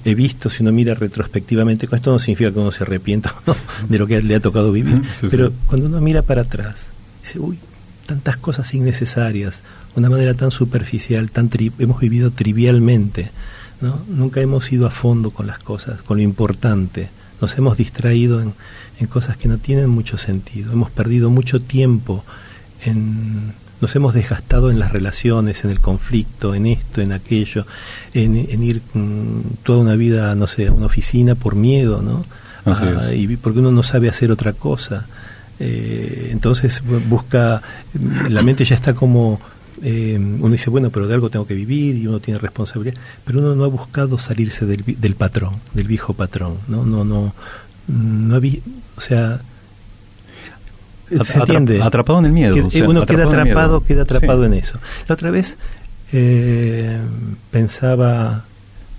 he 0.05 0.15
visto, 0.15 0.49
si 0.49 0.63
uno 0.63 0.71
mira 0.71 0.93
retrospectivamente, 0.93 1.87
con 1.87 1.97
esto 1.97 2.11
no 2.11 2.19
significa 2.19 2.51
que 2.51 2.59
uno 2.59 2.71
se 2.71 2.83
arrepienta 2.83 3.35
de 3.89 3.99
lo 3.99 4.07
que 4.07 4.21
le 4.21 4.35
ha 4.35 4.39
tocado 4.39 4.71
vivir, 4.71 5.01
pero 5.29 5.51
cuando 5.67 5.87
uno 5.87 5.99
mira 6.01 6.21
para 6.21 6.43
atrás, 6.43 6.87
dice, 7.21 7.39
uy, 7.39 7.59
tantas 8.05 8.37
cosas 8.37 8.73
innecesarias, 8.73 9.61
una 9.95 10.09
manera 10.09 10.33
tan 10.33 10.51
superficial, 10.51 11.31
tan 11.31 11.49
hemos 11.79 11.99
vivido 11.99 12.31
trivialmente, 12.31 13.31
¿no? 13.81 14.01
nunca 14.07 14.41
hemos 14.41 14.71
ido 14.71 14.87
a 14.87 14.91
fondo 14.91 15.31
con 15.31 15.47
las 15.47 15.59
cosas, 15.59 16.01
con 16.01 16.17
lo 16.17 16.23
importante, 16.23 17.09
nos 17.43 17.57
hemos 17.57 17.77
distraído 17.77 18.41
en, 18.41 18.53
en 18.99 19.07
cosas 19.07 19.37
que 19.37 19.47
no 19.47 19.57
tienen 19.57 19.89
mucho 19.89 20.17
sentido, 20.17 20.71
hemos 20.71 20.89
perdido 20.89 21.29
mucho 21.29 21.61
tiempo 21.61 22.23
en 22.85 23.53
nos 23.83 23.93
hemos 23.97 24.13
desgastado 24.13 24.71
en 24.71 24.79
las 24.79 24.93
relaciones, 24.93 25.65
en 25.65 25.69
el 25.69 25.81
conflicto, 25.81 26.55
en 26.55 26.67
esto, 26.67 27.01
en 27.01 27.11
aquello, 27.11 27.67
en, 28.13 28.63
ir 28.63 28.81
mm, 28.93 29.61
toda 29.63 29.79
una 29.79 29.95
vida, 29.95 30.33
no 30.35 30.47
sé, 30.47 30.67
a 30.67 30.71
una 30.71 30.85
oficina 30.85 31.35
por 31.35 31.55
miedo, 31.55 32.01
¿no? 32.01 32.25
Ah, 32.65 33.11
y 33.13 33.35
porque 33.35 33.59
uno 33.59 33.71
no 33.71 33.83
sabe 33.83 34.07
hacer 34.07 34.31
otra 34.31 34.53
cosa. 34.53 35.05
Eh, 35.59 36.29
entonces 36.31 36.81
busca, 37.09 37.61
la 38.29 38.41
mente 38.41 38.63
ya 38.63 38.75
está 38.75 38.93
como, 38.93 39.41
eh, 39.83 40.17
uno 40.17 40.49
dice, 40.49 40.69
bueno, 40.69 40.89
pero 40.91 41.07
de 41.07 41.13
algo 41.13 41.29
tengo 41.29 41.45
que 41.45 41.53
vivir 41.53 41.97
y 41.97 42.07
uno 42.07 42.21
tiene 42.21 42.39
responsabilidad, 42.39 42.97
pero 43.25 43.39
uno 43.39 43.53
no 43.53 43.65
ha 43.65 43.67
buscado 43.67 44.17
salirse 44.17 44.65
del, 44.65 44.83
del 44.85 45.15
patrón, 45.15 45.55
del 45.73 45.87
viejo 45.87 46.13
patrón, 46.13 46.57
¿no? 46.69 46.85
No, 46.85 47.03
no, 47.03 47.33
no, 47.87 48.37
no 48.37 48.41
o 48.95 49.01
sea, 49.01 49.41
se 51.09 51.37
entiende. 51.37 51.81
Atrapado 51.81 52.19
en 52.19 52.25
el 52.25 52.31
miedo. 52.31 52.55
uno 52.87 53.05
queda 53.05 53.25
atrapado, 53.25 53.83
queda 53.83 54.03
atrapado 54.03 54.45
en 54.45 54.53
eso. 54.53 54.79
La 55.07 55.15
otra 55.15 55.31
vez 55.31 55.57
eh, 56.13 56.97
pensaba, 57.51 58.45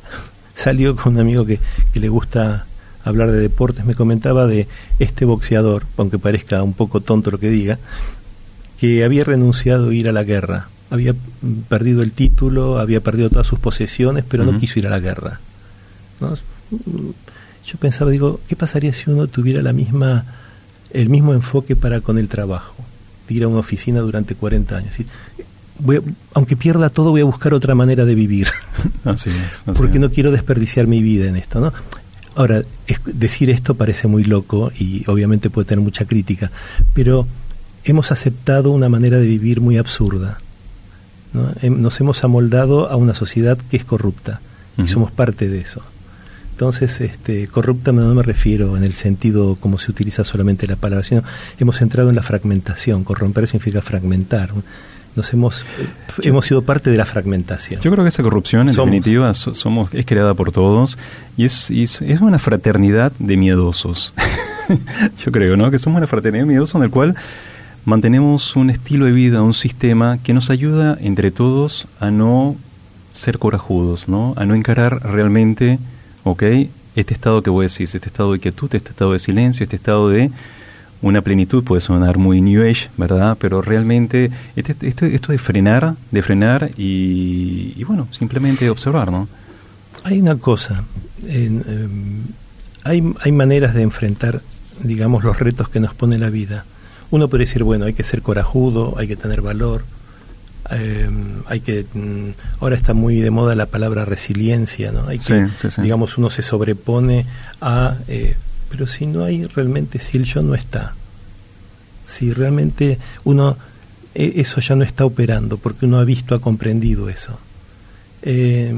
salió 0.55 0.97
con 0.97 1.15
un 1.15 1.21
amigo 1.21 1.47
que, 1.47 1.61
que 1.95 2.01
le 2.01 2.09
gusta 2.09 2.67
hablar 3.05 3.31
de 3.31 3.39
deportes, 3.39 3.87
me 3.87 3.95
comentaba 3.95 4.47
de 4.47 4.69
este 4.99 5.25
boxeador, 5.25 5.85
aunque 5.97 6.19
parezca 6.19 6.63
un 6.63 6.75
poco 6.75 7.01
tonto 7.01 7.31
lo 7.31 7.39
que 7.39 7.49
diga, 7.49 7.79
que 8.79 9.05
había 9.05 9.25
renunciado 9.25 9.89
a 9.89 9.95
ir 9.95 10.09
a 10.09 10.13
la 10.13 10.25
guerra. 10.25 10.69
Había 10.91 11.15
perdido 11.69 12.03
el 12.03 12.13
título, 12.13 12.79
había 12.79 13.01
perdido 13.01 13.31
todas 13.31 13.47
sus 13.47 13.59
posesiones, 13.59 14.25
pero 14.29 14.45
no 14.45 14.59
quiso 14.59 14.79
ir 14.79 14.87
a 14.87 14.91
la 14.91 15.01
guerra. 15.01 15.41
Yo 16.21 17.79
pensaba, 17.79 18.11
digo, 18.11 18.41
¿qué 18.47 18.57
pasaría 18.57 18.93
si 18.93 19.11
uno 19.11 19.27
tuviera 19.27 19.63
la 19.63 19.73
misma 19.73 20.25
el 20.95 21.11
mismo 21.11 21.35
enfoque 21.35 21.77
para 21.77 22.01
con 22.01 22.19
el 22.19 22.29
trabajo, 22.29 22.77
de 23.29 23.35
ir 23.35 23.45
a 23.45 23.49
una 23.49 23.59
oficina 23.59 24.01
durante 24.01 24.35
40 24.35 24.77
años. 24.77 24.95
Voy 25.81 26.01
aunque 26.33 26.57
pierda 26.57 26.89
todo, 26.89 27.11
voy 27.11 27.21
a 27.21 27.25
buscar 27.25 27.53
otra 27.53 27.75
manera 27.75 28.05
de 28.05 28.15
vivir. 28.15 28.49
Así 29.05 29.31
es. 29.31 29.65
Porque 29.77 29.99
no 29.99 30.11
quiero 30.11 30.31
desperdiciar 30.31 30.87
mi 30.87 31.03
vida 31.03 31.29
en 31.29 31.37
esto, 31.37 31.61
¿no? 31.61 31.73
Ahora, 32.37 32.63
decir 33.07 33.51
esto 33.51 33.75
parece 33.75 34.09
muy 34.09 34.25
loco 34.25 34.73
y 34.79 35.05
obviamente 35.09 35.51
puede 35.51 35.67
tener 35.67 35.85
mucha 35.85 36.05
crítica, 36.05 36.51
pero 36.93 37.27
hemos 37.85 38.11
aceptado 38.13 38.71
una 38.71 38.89
manera 38.89 39.19
de 39.19 39.27
vivir 39.27 39.61
muy 39.61 39.79
absurda. 39.79 40.41
Nos 41.63 42.01
hemos 42.01 42.25
amoldado 42.25 42.89
a 42.89 42.97
una 42.97 43.15
sociedad 43.15 43.59
que 43.71 43.77
es 43.77 43.85
corrupta 43.85 44.41
y 44.79 44.87
somos 44.87 45.11
parte 45.11 45.49
de 45.49 45.61
eso. 45.61 45.83
Entonces, 46.55 47.01
este, 47.01 47.49
corrupta 47.49 47.91
no 47.91 48.15
me 48.15 48.23
refiero 48.23 48.77
en 48.77 48.85
el 48.85 48.93
sentido 48.95 49.57
como 49.57 49.77
se 49.77 49.91
utiliza 49.91 50.23
solamente 50.23 50.69
la 50.69 50.77
palabra, 50.77 51.03
sino 51.03 51.25
hemos 51.59 51.83
entrado 51.83 52.11
en 52.11 52.15
la 52.15 52.23
fragmentación. 52.23 53.03
Corromper 53.03 53.49
significa 53.49 53.83
fragmentar. 53.83 54.51
Nos 55.17 55.33
hemos, 55.33 55.67
hemos 56.23 56.47
sido 56.47 56.63
parte 56.63 56.91
de 56.91 56.97
la 56.97 57.07
fragmentación. 57.07 57.81
Yo 57.81 57.91
creo 57.91 58.05
que 58.05 58.11
esa 58.11 58.23
corrupción, 58.23 58.69
en 58.69 58.75
definitiva, 58.77 59.35
somos, 59.35 59.93
es 59.93 60.07
creada 60.07 60.35
por 60.35 60.53
todos 60.53 60.97
y 61.37 61.45
es, 61.45 61.73
es, 61.73 62.01
una 62.21 62.39
fraternidad 62.39 63.11
de 63.19 63.37
miedosos. 63.37 64.15
Yo 65.25 65.33
creo, 65.33 65.57
¿no? 65.57 65.73
Que 65.73 65.81
somos 65.81 65.99
una 65.99 66.07
fraternidad 66.07 66.45
de 66.45 66.51
miedosos 66.51 66.77
en 66.77 66.85
el 66.85 66.91
cual 66.91 67.17
mantenemos 67.85 68.57
un 68.57 68.71
estilo 68.71 69.07
de 69.07 69.13
vida, 69.13 69.43
un 69.43 69.55
sistema 69.55 70.19
que 70.23 70.35
nos 70.35 70.51
ayuda 70.51 70.99
entre 71.01 71.31
todos 71.31 71.87
a 72.01 72.11
no 72.11 72.57
ser 73.13 73.39
corajudos, 73.39 74.09
¿no? 74.09 74.35
A 74.37 74.45
no 74.45 74.55
encarar 74.55 75.01
realmente 75.03 75.79
¿ok? 76.25 76.43
Este 76.97 77.15
estado 77.15 77.43
que 77.43 77.51
voy 77.51 77.65
a 77.65 77.69
decir, 77.69 77.85
este 77.85 78.09
estado 78.09 78.33
de 78.33 78.41
quietud, 78.41 78.75
este 78.75 78.91
estado 78.91 79.13
de 79.13 79.19
silencio, 79.19 79.63
este 79.63 79.77
estado 79.77 80.09
de 80.09 80.31
una 81.03 81.21
plenitud, 81.21 81.63
puede 81.63 81.81
sonar 81.81 82.19
muy 82.19 82.41
New 82.41 82.63
Age, 82.63 82.89
¿verdad? 82.97 83.37
Pero 83.39 83.61
realmente 83.61 84.31
este, 84.57 84.75
este 84.89 85.15
esto 85.15 85.33
de 85.33 85.39
frenar, 85.39 85.95
de 86.11 86.23
frenar 86.23 86.71
y, 86.77 87.83
bueno, 87.85 88.09
simplemente 88.11 88.71
observar, 88.71 89.13
¿no? 89.13 89.29
Hay 90.03 90.21
una 90.21 90.37
cosa, 90.37 90.85
em, 91.27 91.63
hay, 92.85 93.15
hay 93.21 93.33
maneras 93.33 93.75
de 93.75 93.83
enfrentar, 93.83 94.41
digamos, 94.83 95.25
los 95.25 95.39
retos 95.39 95.69
que 95.69 95.81
nos 95.81 95.95
pone 95.95 96.19
la 96.19 96.31
vida. 96.31 96.65
Uno 97.15 97.29
puede 97.29 97.45
decir, 97.45 97.63
bueno, 97.63 97.85
hay 97.85 97.93
que 97.93 98.03
ser 98.03 98.23
corajudo, 98.23 98.97
hay 98.99 99.07
que 99.07 99.15
tener 99.15 99.41
valor, 99.41 99.85
eh, 100.71 101.09
hay 101.47 101.61
que 101.61 101.85
mm, 101.93 102.31
ahora 102.61 102.75
está 102.75 102.95
muy 102.95 103.21
de 103.21 103.31
moda 103.31 103.55
la 103.55 103.67
palabra 103.67 104.07
resiliencia 104.07 104.93
no 104.93 105.07
hay 105.07 105.19
que 105.19 105.49
digamos 105.83 106.17
uno 106.17 106.31
se 106.31 106.41
sobrepone 106.41 107.27
a 107.61 107.99
eh, 108.09 108.35
pero 108.71 108.87
si 108.87 109.05
no 109.05 109.25
hay 109.25 109.45
realmente 109.45 109.99
si 109.99 110.17
el 110.17 110.25
yo 110.25 110.43
no 110.43 110.55
está 110.55 110.95
si 112.07 112.33
realmente 112.33 112.99
uno 113.25 113.59
e, 114.15 114.33
eso 114.37 114.61
ya 114.63 114.75
no 114.75 114.85
está 114.85 115.05
operando 115.05 115.59
porque 115.59 115.85
uno 115.85 115.99
ha 115.99 116.05
visto 116.05 116.35
ha 116.35 116.41
comprendido 116.41 117.11
eso 117.11 117.39
eh, 118.23 118.73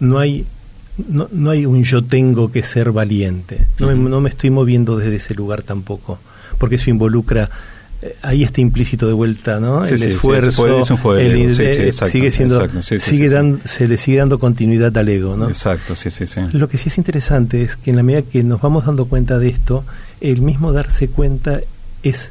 no 0.00 0.18
hay 0.18 0.46
no, 1.06 1.28
no, 1.32 1.50
hay 1.50 1.66
un 1.66 1.84
yo 1.84 2.02
tengo 2.02 2.50
que 2.50 2.62
ser 2.62 2.92
valiente 2.92 3.68
no, 3.78 3.88
me, 3.88 3.94
no 3.94 4.22
me 4.22 4.30
estoy 4.30 4.48
moviendo 4.48 4.96
desde 4.96 5.16
ese 5.16 5.34
lugar 5.34 5.62
tampoco 5.62 6.18
porque 6.60 6.76
eso 6.76 6.90
involucra 6.90 7.50
ahí 8.22 8.42
está 8.42 8.60
implícito 8.60 9.06
de 9.06 9.12
vuelta, 9.12 9.60
¿no? 9.60 9.84
el 9.84 10.02
esfuerzo, 10.02 10.82
sigue 12.08 12.30
siendo, 12.30 12.82
sigue 12.82 13.28
dando, 13.28 13.60
se 13.64 13.88
le 13.88 13.96
sigue 13.98 14.18
dando 14.18 14.38
continuidad 14.38 14.96
al 14.96 15.08
ego, 15.08 15.36
¿no? 15.36 15.48
Exacto, 15.48 15.94
sí, 15.94 16.10
sí, 16.10 16.26
sí. 16.26 16.40
Lo 16.52 16.68
que 16.68 16.78
sí 16.78 16.88
es 16.88 16.98
interesante 16.98 17.62
es 17.62 17.76
que 17.76 17.90
en 17.90 17.96
la 17.96 18.02
medida 18.02 18.22
que 18.22 18.42
nos 18.42 18.60
vamos 18.60 18.86
dando 18.86 19.06
cuenta 19.06 19.38
de 19.38 19.48
esto, 19.48 19.84
el 20.20 20.40
mismo 20.40 20.72
darse 20.72 21.08
cuenta 21.08 21.60
es 22.02 22.30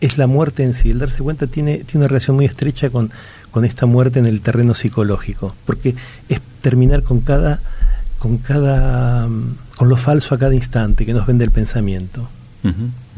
es 0.00 0.18
la 0.18 0.26
muerte 0.26 0.62
en 0.62 0.74
sí. 0.74 0.90
El 0.90 0.98
darse 0.98 1.22
cuenta 1.22 1.46
tiene, 1.46 1.78
tiene 1.78 2.04
una 2.04 2.08
relación 2.08 2.36
muy 2.36 2.44
estrecha 2.44 2.90
con, 2.90 3.10
con 3.50 3.64
esta 3.64 3.86
muerte 3.86 4.18
en 4.18 4.26
el 4.26 4.42
terreno 4.42 4.74
psicológico, 4.74 5.56
porque 5.64 5.94
es 6.28 6.40
terminar 6.60 7.02
con 7.02 7.20
cada 7.20 7.60
con 8.18 8.38
cada 8.38 9.28
con 9.76 9.88
lo 9.88 9.96
falso 9.96 10.34
a 10.34 10.38
cada 10.38 10.54
instante 10.54 11.04
que 11.04 11.12
nos 11.12 11.26
vende 11.26 11.44
el 11.44 11.50
pensamiento. 11.50 12.28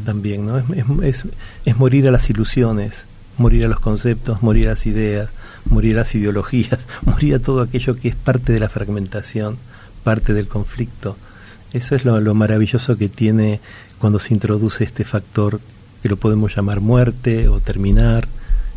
También, 0.05 0.47
¿no? 0.47 0.59
Es, 1.03 1.25
es, 1.65 1.77
morir 1.77 2.09
a 2.09 2.11
las 2.11 2.31
ilusiones, 2.31 3.07
morir 3.37 3.65
a 3.65 3.69
los 3.69 3.81
conceptos, 3.81 4.43
morir 4.43 4.67
a 4.67 4.71
las 4.71 4.87
ideas, 4.87 5.31
morir 5.67 5.97
a 5.97 6.01
las 6.01 6.15
ideologías, 6.15 6.87
morir 7.03 7.35
a 7.35 7.39
todo 7.39 7.63
aquello 7.63 7.97
que 7.97 8.09
es 8.09 8.15
parte 8.15 8.53
de 8.53 8.61
la 8.61 8.69
fragmentación, 8.69 9.57
parte 10.05 10.33
del 10.33 10.49
conflicto. 10.49 11.17
Eso 11.73 11.95
es 11.95 12.05
lo, 12.05 12.21
lo 12.21 12.35
maravilloso 12.35 12.97
que 12.97 13.09
tiene 13.09 13.61
cuando 13.99 14.19
se 14.19 14.35
introduce 14.35 14.85
este 14.85 15.05
factor 15.05 15.61
que 16.03 16.09
lo 16.09 16.17
podemos 16.17 16.55
llamar 16.55 16.81
muerte 16.81 17.49
o 17.49 17.61
terminar, 17.61 18.29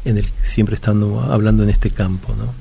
en 0.06 0.18
el 0.18 0.28
siempre 0.42 0.76
estando 0.76 1.22
hablando 1.22 1.64
en 1.64 1.70
este 1.70 1.92
campo, 1.92 2.36
¿no? 2.36 2.61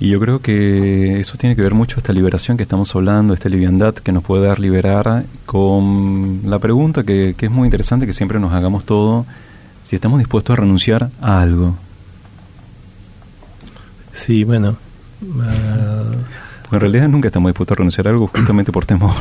Y 0.00 0.08
yo 0.10 0.18
creo 0.18 0.40
que 0.40 1.20
eso 1.20 1.36
tiene 1.38 1.54
que 1.54 1.62
ver 1.62 1.74
mucho 1.74 1.98
esta 1.98 2.12
liberación 2.12 2.56
que 2.56 2.64
estamos 2.64 2.94
hablando, 2.94 3.32
esta 3.32 3.48
liviandad 3.48 3.94
que 3.94 4.12
nos 4.12 4.24
puede 4.24 4.46
dar 4.46 4.58
liberar 4.58 5.24
con 5.46 6.40
la 6.44 6.58
pregunta 6.58 7.04
que, 7.04 7.34
que 7.36 7.46
es 7.46 7.52
muy 7.52 7.66
interesante 7.66 8.06
que 8.06 8.12
siempre 8.12 8.40
nos 8.40 8.52
hagamos 8.52 8.84
todo, 8.84 9.24
si 9.84 9.94
estamos 9.94 10.18
dispuestos 10.18 10.54
a 10.54 10.60
renunciar 10.60 11.10
a 11.20 11.40
algo. 11.40 11.76
Sí, 14.14 14.44
bueno. 14.44 14.76
en 15.20 16.80
realidad 16.80 17.08
nunca 17.08 17.28
estamos 17.28 17.50
dispuestos 17.50 17.76
a 17.76 17.78
renunciar 17.78 18.06
a 18.06 18.10
algo 18.10 18.26
justamente 18.28 18.72
por 18.72 18.86
temor. 18.86 19.12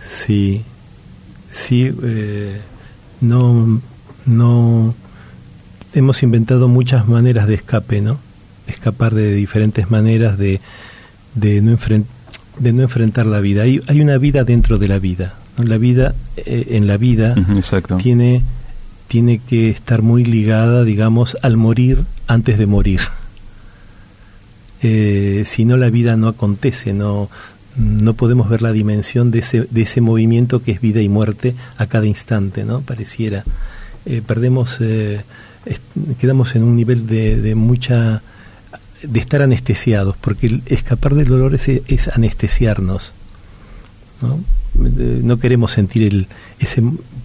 Sí, 0.00 0.62
sí, 1.50 1.94
eh, 2.02 2.60
no, 3.20 3.80
no, 4.26 4.94
hemos 5.94 6.22
inventado 6.22 6.68
muchas 6.68 7.08
maneras 7.08 7.46
de 7.46 7.54
escape, 7.54 8.00
¿no? 8.00 8.18
Escapar 8.70 9.14
de 9.14 9.34
diferentes 9.34 9.90
maneras 9.90 10.38
de, 10.38 10.60
de, 11.34 11.60
no, 11.60 11.76
de 12.58 12.72
no 12.72 12.82
enfrentar 12.82 13.26
la 13.26 13.40
vida. 13.40 13.62
Hay, 13.62 13.80
hay 13.86 14.00
una 14.00 14.18
vida 14.18 14.44
dentro 14.44 14.78
de 14.78 14.88
la 14.88 14.98
vida. 14.98 15.34
La 15.58 15.78
vida, 15.78 16.14
eh, 16.36 16.68
en 16.70 16.86
la 16.86 16.96
vida, 16.96 17.34
tiene 17.98 18.42
tiene 19.08 19.40
que 19.40 19.70
estar 19.70 20.02
muy 20.02 20.24
ligada, 20.24 20.84
digamos, 20.84 21.36
al 21.42 21.56
morir 21.56 22.04
antes 22.28 22.58
de 22.58 22.66
morir. 22.66 23.00
Eh, 24.82 25.42
si 25.46 25.64
no, 25.64 25.76
la 25.76 25.90
vida 25.90 26.16
no 26.16 26.28
acontece, 26.28 26.92
no, 26.92 27.28
no 27.76 28.14
podemos 28.14 28.48
ver 28.48 28.62
la 28.62 28.70
dimensión 28.70 29.32
de 29.32 29.40
ese, 29.40 29.66
de 29.68 29.82
ese 29.82 30.00
movimiento 30.00 30.62
que 30.62 30.70
es 30.70 30.80
vida 30.80 31.02
y 31.02 31.08
muerte 31.08 31.56
a 31.76 31.86
cada 31.86 32.06
instante, 32.06 32.64
¿no? 32.64 32.82
Pareciera. 32.82 33.42
Eh, 34.06 34.22
perdemos, 34.24 34.78
quedamos 36.20 36.54
en 36.54 36.62
un 36.62 36.76
nivel 36.76 37.08
de, 37.08 37.34
de 37.34 37.56
mucha 37.56 38.22
de 39.02 39.20
estar 39.20 39.42
anestesiados, 39.42 40.16
porque 40.16 40.60
escapar 40.66 41.14
del 41.14 41.28
dolor 41.28 41.54
es, 41.54 42.08
anestesiarnos. 42.08 43.12
¿no? 44.22 44.40
no 44.74 45.38
queremos 45.38 45.72
sentir 45.72 46.04
el, 46.04 46.26
ese, 46.58 46.82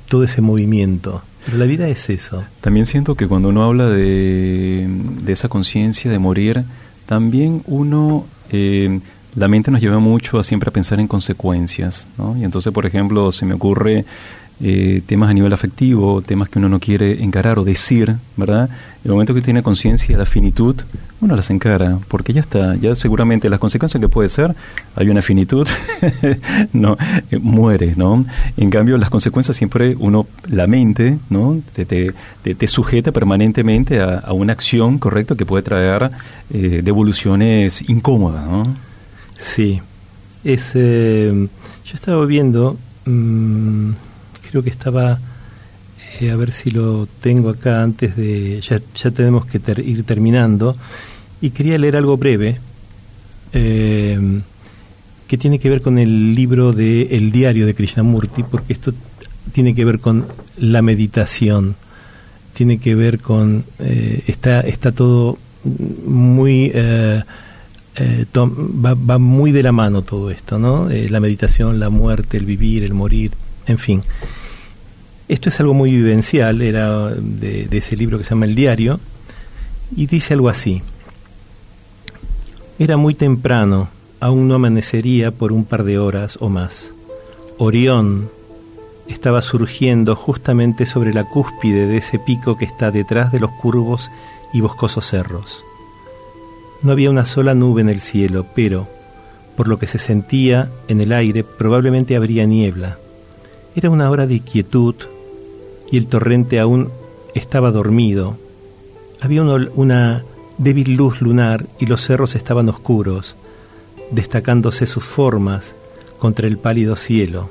todo 0.08 0.24
ese 0.24 0.42
movimiento. 0.42 1.22
Pero 1.46 1.58
la 1.58 1.66
vida 1.66 1.88
es 1.88 2.10
eso. 2.10 2.44
También 2.62 2.86
siento 2.86 3.16
que 3.16 3.28
cuando 3.28 3.50
uno 3.50 3.64
habla 3.64 3.90
de, 3.90 4.88
de 5.22 5.34
esa 5.34 5.48
conciencia 5.48 6.10
de 6.10 6.18
morir, 6.18 6.64
también 7.06 7.62
uno, 7.68 8.26
eh, 8.52 9.00
la 9.36 9.48
mente 9.48 9.70
nos 9.70 9.82
lleva 9.82 10.00
mucho 10.00 10.40
a 10.40 10.44
siempre 10.44 10.70
a 10.70 10.74
pensar 10.74 11.00
en 11.00 11.08
consecuencias. 11.08 12.08
¿no? 12.18 12.36
Y 12.38 12.44
entonces, 12.44 12.74
por 12.74 12.86
ejemplo, 12.86 13.32
se 13.32 13.46
me 13.46 13.54
ocurre 13.54 14.06
eh, 14.62 15.02
temas 15.06 15.30
a 15.30 15.34
nivel 15.34 15.52
afectivo, 15.52 16.22
temas 16.22 16.48
que 16.48 16.60
uno 16.60 16.70
no 16.70 16.80
quiere 16.80 17.22
encarar 17.22 17.60
o 17.60 17.66
decir, 17.66 18.16
¿verdad? 18.38 18.70
El 19.04 19.12
momento 19.12 19.34
que 19.34 19.42
tiene 19.42 19.62
conciencia 19.62 20.16
de 20.16 20.18
la 20.18 20.26
finitud, 20.26 20.78
uno 21.20 21.36
las 21.36 21.50
encara, 21.50 22.00
porque 22.08 22.32
ya 22.32 22.40
está, 22.40 22.76
ya 22.76 22.96
seguramente 22.96 23.50
las 23.50 23.60
consecuencias 23.60 24.00
que 24.00 24.08
puede 24.08 24.30
ser, 24.30 24.56
hay 24.96 25.10
una 25.10 25.22
finitud, 25.22 25.68
no, 26.74 26.98
eh, 27.32 27.38
muere, 27.38 27.96
¿no? 27.98 28.24
En 28.56 28.70
cambio, 28.70 28.98
las 28.98 29.10
consecuencias 29.10 29.58
siempre 29.58 29.94
uno, 30.00 30.26
la 30.48 30.68
mente, 30.68 31.18
¿no? 31.30 31.60
Te, 31.74 31.86
te, 31.86 32.68
sujeta 32.68 33.12
permanentemente 33.12 34.02
a, 34.02 34.32
una 34.32 34.54
acción, 34.54 35.00
correcta, 35.00 35.36
que 35.36 35.46
puede 35.46 35.64
traer 35.64 36.12
eh, 36.54 36.80
devoluciones 36.82 37.88
incómodas, 37.90 38.46
¿no? 38.46 38.64
Sí, 39.38 39.82
es, 40.46 40.74
yo 40.74 41.94
estaba 41.94 42.26
viendo... 42.26 42.78
Mm, 43.06 43.92
creo 44.56 44.64
que 44.64 44.70
estaba, 44.70 45.20
eh, 46.22 46.32
a 46.32 46.36
ver 46.38 46.54
si 46.54 46.72
lo 46.72 47.10
tengo 47.20 47.50
acá 47.50 47.84
antes 47.84 48.16
de, 48.16 48.62
ya, 48.62 48.80
ya 48.96 49.12
tenemos 49.12 49.46
que 49.46 49.60
ir 49.82 50.06
terminando, 50.06 50.78
y 51.42 51.50
quería 51.50 51.78
leer 51.78 51.98
algo 51.98 52.16
breve 52.16 52.58
eh, 53.52 54.18
que 55.28 55.38
tiene 55.38 55.60
que 55.60 55.70
ver 55.70 55.82
con 55.82 55.98
el 55.98 56.34
libro 56.34 56.72
de 56.72 57.18
El 57.18 57.34
diario 57.34 57.66
de 57.66 57.76
Krishnamurti, 57.76 58.44
porque 58.44 58.72
esto 58.72 58.94
tiene 59.52 59.76
que 59.76 59.84
ver 59.84 60.00
con 60.00 60.26
la 60.58 60.82
meditación, 60.82 61.76
tiene 62.54 62.78
que 62.78 62.96
ver 62.96 63.20
con, 63.20 63.66
eh, 63.80 64.24
está, 64.28 64.62
está 64.62 64.94
todo 64.94 65.38
muy... 66.06 66.72
va, 66.72 68.94
va, 68.94 69.18
muy 69.18 69.52
de 69.52 69.64
la 69.64 69.74
mano 69.74 70.02
todo 70.02 70.32
esto, 70.32 70.60
¿no? 70.60 70.88
la 70.88 71.20
meditación, 71.20 71.78
la 71.78 71.90
muerte, 71.90 72.38
el 72.38 72.46
vivir, 72.46 72.86
el 72.86 72.94
morir, 72.94 73.32
en 73.68 73.78
fin. 73.78 74.04
Esto 75.28 75.50
es 75.50 75.60
algo 75.60 75.74
muy 75.74 75.90
vivencial, 75.90 76.62
era 76.62 77.10
de, 77.10 77.68
ese 77.72 77.98
libro 77.98 78.20
que 78.20 78.24
se 78.24 78.30
llama 78.32 78.46
El 78.46 78.54
Diario, 78.54 79.00
y 79.96 80.06
dice 80.06 80.36
algo 80.36 80.50
así. 80.50 80.84
Era 82.78 82.96
muy 82.96 83.16
temprano, 83.16 83.90
aún 84.20 84.48
no 84.48 84.54
amanecería 84.54 85.32
por 85.32 85.52
un 85.52 85.66
par 85.66 85.84
de 85.84 85.98
horas 85.98 86.38
o 86.42 86.50
más. 86.50 86.94
Orión 87.58 88.30
estaba 89.08 89.42
surgiendo 89.42 90.16
justamente 90.16 90.86
sobre 90.86 91.12
la 91.12 91.24
cúspide 91.24 91.88
de 91.88 91.98
ese 91.98 92.20
pico 92.20 92.56
que 92.56 92.66
está 92.66 92.92
detrás 92.92 93.32
de 93.32 93.40
los 93.40 93.52
curvos 93.52 94.12
y 94.54 94.62
boscosos 94.62 95.08
cerros. 95.08 95.64
No 96.84 96.92
había 96.92 97.10
una 97.10 97.26
sola 97.26 97.56
nube 97.56 97.82
en 97.82 97.90
el 97.90 98.02
cielo, 98.02 98.46
pero, 98.54 98.88
por 99.58 99.68
lo 99.68 99.80
que 99.80 99.88
se 99.88 99.98
sentía 99.98 100.70
en 100.88 101.02
el 101.02 101.14
aire, 101.14 101.44
probablemente 101.44 102.16
habría 102.16 102.46
niebla. 102.46 103.00
Era 103.76 103.90
una 103.90 104.10
hora 104.12 104.28
de 104.28 104.40
quietud 104.40 104.96
y 105.92 105.98
el 105.98 106.08
torrente 106.08 106.60
aún 106.60 106.90
estaba 107.34 107.72
dormido. 107.72 108.38
Había 109.22 109.44
una 109.44 110.24
débil 110.58 110.96
luz 110.96 111.22
lunar 111.22 111.66
y 111.80 111.86
los 111.86 112.02
cerros 112.06 112.36
estaban 112.36 112.70
oscuros, 112.70 113.36
destacándose 114.12 114.86
sus 114.86 115.04
formas 115.04 115.76
contra 116.20 116.48
el 116.48 116.58
pálido 116.58 116.96
cielo. 116.96 117.50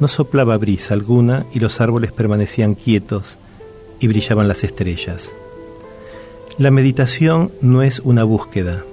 No 0.00 0.08
soplaba 0.08 0.56
brisa 0.58 0.94
alguna 0.94 1.46
y 1.52 1.60
los 1.60 1.80
árboles 1.80 2.12
permanecían 2.12 2.74
quietos 2.74 3.38
y 4.00 4.08
brillaban 4.08 4.48
las 4.48 4.64
estrellas. 4.64 5.32
La 6.58 6.70
meditación 6.70 7.50
no 7.60 7.82
es 7.82 8.00
una 8.00 8.24
búsqueda, 8.24 8.84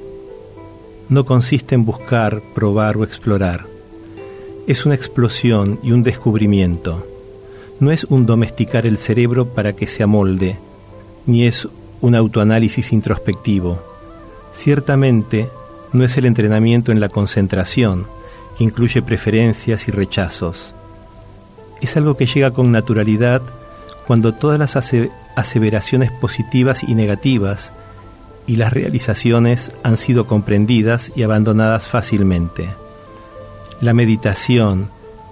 no 1.10 1.26
consiste 1.26 1.76
en 1.76 1.86
buscar, 1.86 2.42
probar 2.56 2.98
o 2.98 3.04
explorar 3.04 3.72
es 4.68 4.86
una 4.86 4.96
explosión 4.96 5.80
y 5.84 5.92
un 5.92 6.04
descubrimiento. 6.04 7.06
No 7.82 7.92
es 7.92 8.04
un 8.04 8.28
domesticar 8.28 8.86
el 8.86 9.00
cerebro 9.00 9.48
para 9.48 9.74
que 9.74 9.88
se 9.88 10.04
amolde, 10.04 10.60
ni 11.26 11.48
es 11.48 11.68
un 12.00 12.14
autoanálisis 12.14 12.94
introspectivo. 12.94 13.82
Ciertamente, 14.54 15.50
no 15.92 16.04
es 16.04 16.16
el 16.16 16.26
entrenamiento 16.28 16.92
en 16.92 17.00
la 17.00 17.10
concentración, 17.10 18.06
que 18.56 18.66
incluye 18.66 19.02
preferencias 19.02 19.88
y 19.88 19.92
rechazos. 19.92 20.76
Es 21.82 21.98
algo 21.98 22.18
que 22.18 22.28
llega 22.28 22.52
con 22.52 22.72
naturalidad 22.72 23.42
cuando 24.06 24.36
todas 24.36 24.60
las 24.60 24.76
aseveraciones 25.36 26.12
positivas 26.12 26.84
y 26.84 26.94
negativas 26.94 27.74
y 28.46 28.58
las 28.58 28.74
realizaciones 28.74 29.72
han 29.82 29.98
sido 29.98 30.28
comprendidas 30.28 31.12
y 31.16 31.24
abandonadas 31.24 31.88
fácilmente. 31.88 32.70
La 33.80 33.96
meditación 33.96 34.92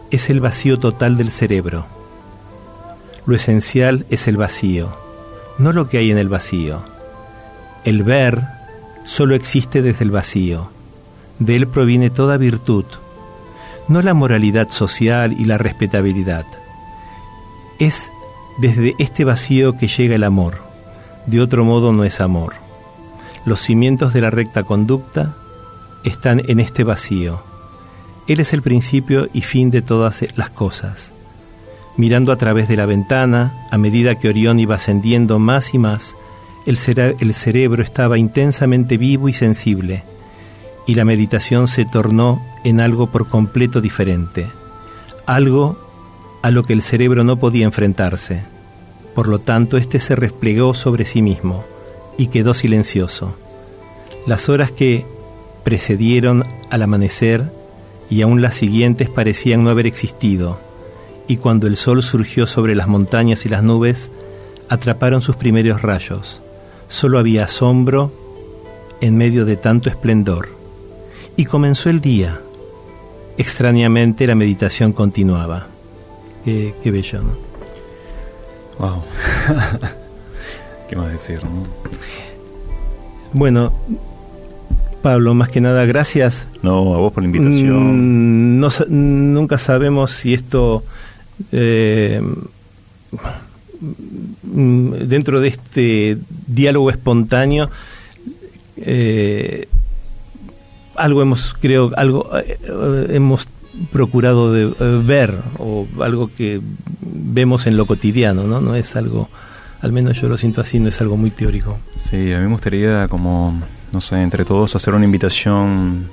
es 0.09 0.31
el 0.31 0.39
vacío 0.39 0.79
total 0.79 1.15
del 1.15 1.31
cerebro. 1.31 1.98
Lo 3.29 3.35
esencial 3.35 4.07
es 4.09 4.27
el 4.27 4.37
vacío, 4.37 4.89
no 5.59 5.71
lo 5.71 5.87
que 5.87 5.99
hay 5.99 6.09
en 6.09 6.17
el 6.17 6.29
vacío. 6.29 6.81
El 7.85 8.01
ver 8.01 8.41
solo 9.05 9.35
existe 9.35 9.83
desde 9.83 10.03
el 10.03 10.09
vacío. 10.09 10.71
De 11.37 11.55
él 11.55 11.67
proviene 11.67 12.09
toda 12.09 12.37
virtud, 12.37 12.85
no 13.87 14.01
la 14.01 14.15
moralidad 14.15 14.71
social 14.71 15.35
y 15.37 15.45
la 15.45 15.59
respetabilidad. 15.59 16.47
Es 17.77 18.09
desde 18.57 18.95
este 18.97 19.25
vacío 19.25 19.77
que 19.77 19.87
llega 19.87 20.15
el 20.15 20.23
amor. 20.23 20.57
De 21.27 21.39
otro 21.39 21.63
modo 21.63 21.93
no 21.93 22.05
es 22.05 22.21
amor. 22.21 22.55
Los 23.45 23.59
cimientos 23.59 24.11
de 24.11 24.21
la 24.21 24.31
recta 24.31 24.63
conducta 24.63 25.35
están 26.03 26.41
en 26.47 26.59
este 26.59 26.83
vacío 26.83 27.43
él 28.29 28.39
es 28.39 28.53
el 28.53 28.61
principio 28.61 29.27
y 29.33 29.41
fin 29.41 29.71
de 29.71 29.81
todas 29.81 30.23
las 30.35 30.51
cosas. 30.51 31.11
Mirando 31.97 32.31
a 32.31 32.37
través 32.37 32.67
de 32.67 32.77
la 32.77 32.85
ventana, 32.85 33.67
a 33.71 33.77
medida 33.77 34.15
que 34.15 34.29
Orión 34.29 34.59
iba 34.59 34.75
ascendiendo 34.75 35.39
más 35.39 35.73
y 35.73 35.77
más, 35.77 36.15
el, 36.65 36.77
cerebro 36.77 37.83
estaba 37.83 38.17
intensamente 38.17 38.97
vivo 38.97 39.27
y 39.29 39.33
sensible, 39.33 40.03
y 40.85 40.95
la 40.95 41.05
meditación 41.05 41.67
se 41.67 41.85
tornó 41.85 42.41
en 42.63 42.79
algo 42.79 43.07
por 43.07 43.27
completo 43.27 43.81
diferente, 43.81 44.47
algo 45.25 45.77
a 46.41 46.51
lo 46.51 46.63
que 46.63 46.73
el 46.73 46.81
cerebro 46.81 47.23
no 47.23 47.37
podía 47.37 47.65
enfrentarse. 47.65 48.43
Por 49.15 49.27
lo 49.27 49.39
tanto, 49.39 49.77
éste 49.77 49.99
se 49.99 50.15
replegó 50.15 50.73
sobre 50.73 51.05
sí 51.05 51.21
mismo 51.21 51.63
y 52.17 52.27
quedó 52.27 52.53
silencioso. 52.53 53.35
Las 54.25 54.47
horas 54.47 54.71
que 54.71 55.05
precedieron 55.63 56.45
al 56.69 56.83
amanecer 56.83 57.51
y 58.09 58.21
aún 58.21 58.41
las 58.41 58.55
siguientes 58.55 59.09
parecían 59.09 59.63
no 59.63 59.69
haber 59.69 59.87
existido, 59.87 60.59
y 61.29 61.37
cuando 61.37 61.67
el 61.67 61.77
sol 61.77 62.01
surgió 62.01 62.47
sobre 62.47 62.73
las 62.73 62.87
montañas 62.87 63.45
y 63.45 63.49
las 63.49 63.61
nubes, 63.61 64.09
atraparon 64.67 65.21
sus 65.21 65.35
primeros 65.35 65.83
rayos. 65.83 66.41
Solo 66.89 67.19
había 67.19 67.43
asombro 67.43 68.11
en 68.99 69.15
medio 69.15 69.45
de 69.45 69.55
tanto 69.55 69.89
esplendor. 69.89 70.49
Y 71.37 71.45
comenzó 71.45 71.91
el 71.91 72.01
día. 72.01 72.41
Extrañamente 73.37 74.25
la 74.25 74.33
meditación 74.33 74.91
continuaba. 74.91 75.67
Qué, 76.43 76.73
bello, 76.83 77.21
¿no? 77.21 77.37
Wow. 78.79 79.03
¿Qué 80.89 80.95
más 80.95 81.11
decir, 81.11 81.43
no? 81.43 81.63
Bueno, 83.33 83.71
Pablo, 85.03 85.35
más 85.35 85.49
que 85.49 85.61
nada, 85.61 85.85
gracias. 85.85 86.47
No, 86.63 86.95
a 86.95 86.97
vos 86.97 87.13
por 87.13 87.21
la 87.21 87.27
invitación. 87.27 88.57
Mm, 88.57 88.59
no, 88.59 88.69
nunca 88.87 89.59
sabemos 89.59 90.09
si 90.09 90.33
esto, 90.33 90.83
eh, 91.51 92.21
dentro 94.43 95.39
de 95.39 95.47
este 95.47 96.17
diálogo 96.47 96.89
espontáneo, 96.89 97.69
eh, 98.77 99.67
algo 100.95 101.21
hemos, 101.21 101.53
creo, 101.59 101.91
algo 101.95 102.29
eh, 102.37 102.57
hemos 103.11 103.47
procurado 103.91 104.51
de, 104.51 104.67
ver 105.03 105.37
o 105.57 105.87
algo 106.01 106.29
que 106.35 106.59
vemos 107.01 107.67
en 107.67 107.77
lo 107.77 107.85
cotidiano, 107.85 108.43
¿no? 108.43 108.59
No 108.59 108.75
es 108.75 108.95
algo, 108.95 109.29
al 109.81 109.93
menos 109.93 110.19
yo 110.19 110.27
lo 110.27 110.37
siento 110.37 110.61
así, 110.61 110.79
no 110.79 110.89
es 110.89 110.99
algo 110.99 111.15
muy 111.15 111.31
teórico. 111.31 111.79
Sí, 111.97 112.33
a 112.33 112.39
mí 112.39 112.45
me 112.45 112.51
gustaría 112.51 113.07
como 113.07 113.61
no 113.91 114.01
sé, 114.01 114.21
entre 114.21 114.45
todos 114.45 114.75
hacer 114.75 114.93
una 114.93 115.05
invitación 115.05 116.09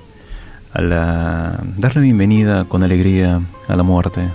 a 0.72 0.80
la 0.80 1.60
darle 1.76 2.02
bienvenida 2.02 2.64
con 2.64 2.82
alegría 2.82 3.40
a 3.68 3.76
la 3.76 3.82
muerte 3.82 4.28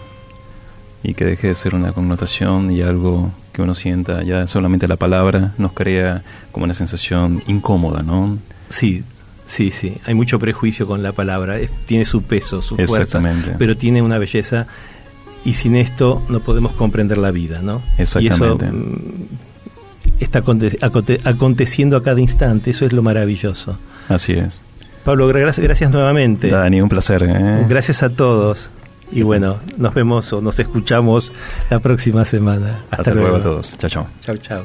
y 1.03 1.13
que 1.13 1.25
deje 1.25 1.47
de 1.47 1.55
ser 1.55 1.75
una 1.75 1.93
connotación 1.93 2.71
y 2.71 2.81
algo 2.81 3.31
que 3.53 3.61
uno 3.61 3.75
sienta, 3.75 4.23
ya 4.23 4.47
solamente 4.47 4.87
la 4.87 4.95
palabra 4.95 5.53
nos 5.57 5.73
crea 5.73 6.21
como 6.51 6.65
una 6.65 6.73
sensación 6.73 7.41
incómoda, 7.47 8.03
¿no? 8.03 8.37
Sí, 8.69 9.03
sí, 9.45 9.71
sí, 9.71 9.97
hay 10.05 10.13
mucho 10.13 10.39
prejuicio 10.39 10.87
con 10.87 11.03
la 11.03 11.11
palabra, 11.11 11.57
tiene 11.85 12.05
su 12.05 12.23
peso, 12.23 12.61
su 12.61 12.77
fuerza, 12.77 13.21
pero 13.57 13.75
tiene 13.75 14.01
una 14.01 14.17
belleza 14.17 14.67
y 15.43 15.53
sin 15.53 15.75
esto 15.75 16.21
no 16.29 16.39
podemos 16.39 16.73
comprender 16.73 17.17
la 17.17 17.31
vida, 17.31 17.61
¿no? 17.61 17.81
Exactamente. 17.97 18.65
Mm, 18.65 19.25
está 20.19 20.43
aconteciendo 21.23 21.97
a 21.97 22.03
cada 22.03 22.21
instante, 22.21 22.71
eso 22.71 22.85
es 22.85 22.93
lo 22.93 23.01
maravilloso. 23.01 23.77
Así 24.07 24.33
es. 24.33 24.59
Pablo, 25.03 25.27
gracias, 25.27 25.63
gracias 25.63 25.89
nuevamente. 25.89 26.49
Dani, 26.49 26.79
un 26.79 26.89
placer. 26.89 27.23
¿eh? 27.23 27.65
Gracias 27.67 28.03
a 28.03 28.09
todos. 28.09 28.69
Y 29.11 29.23
bueno, 29.23 29.59
nos 29.77 29.93
vemos 29.93 30.31
o 30.33 30.41
nos 30.41 30.57
escuchamos 30.59 31.31
la 31.69 31.79
próxima 31.79 32.25
semana. 32.25 32.83
Hasta, 32.89 33.13
luego. 33.13 33.35
a 33.35 33.43
todos. 33.43 33.77
Chao, 33.77 33.89
chao. 33.89 34.07
Chao, 34.23 34.37
chao. 34.37 34.63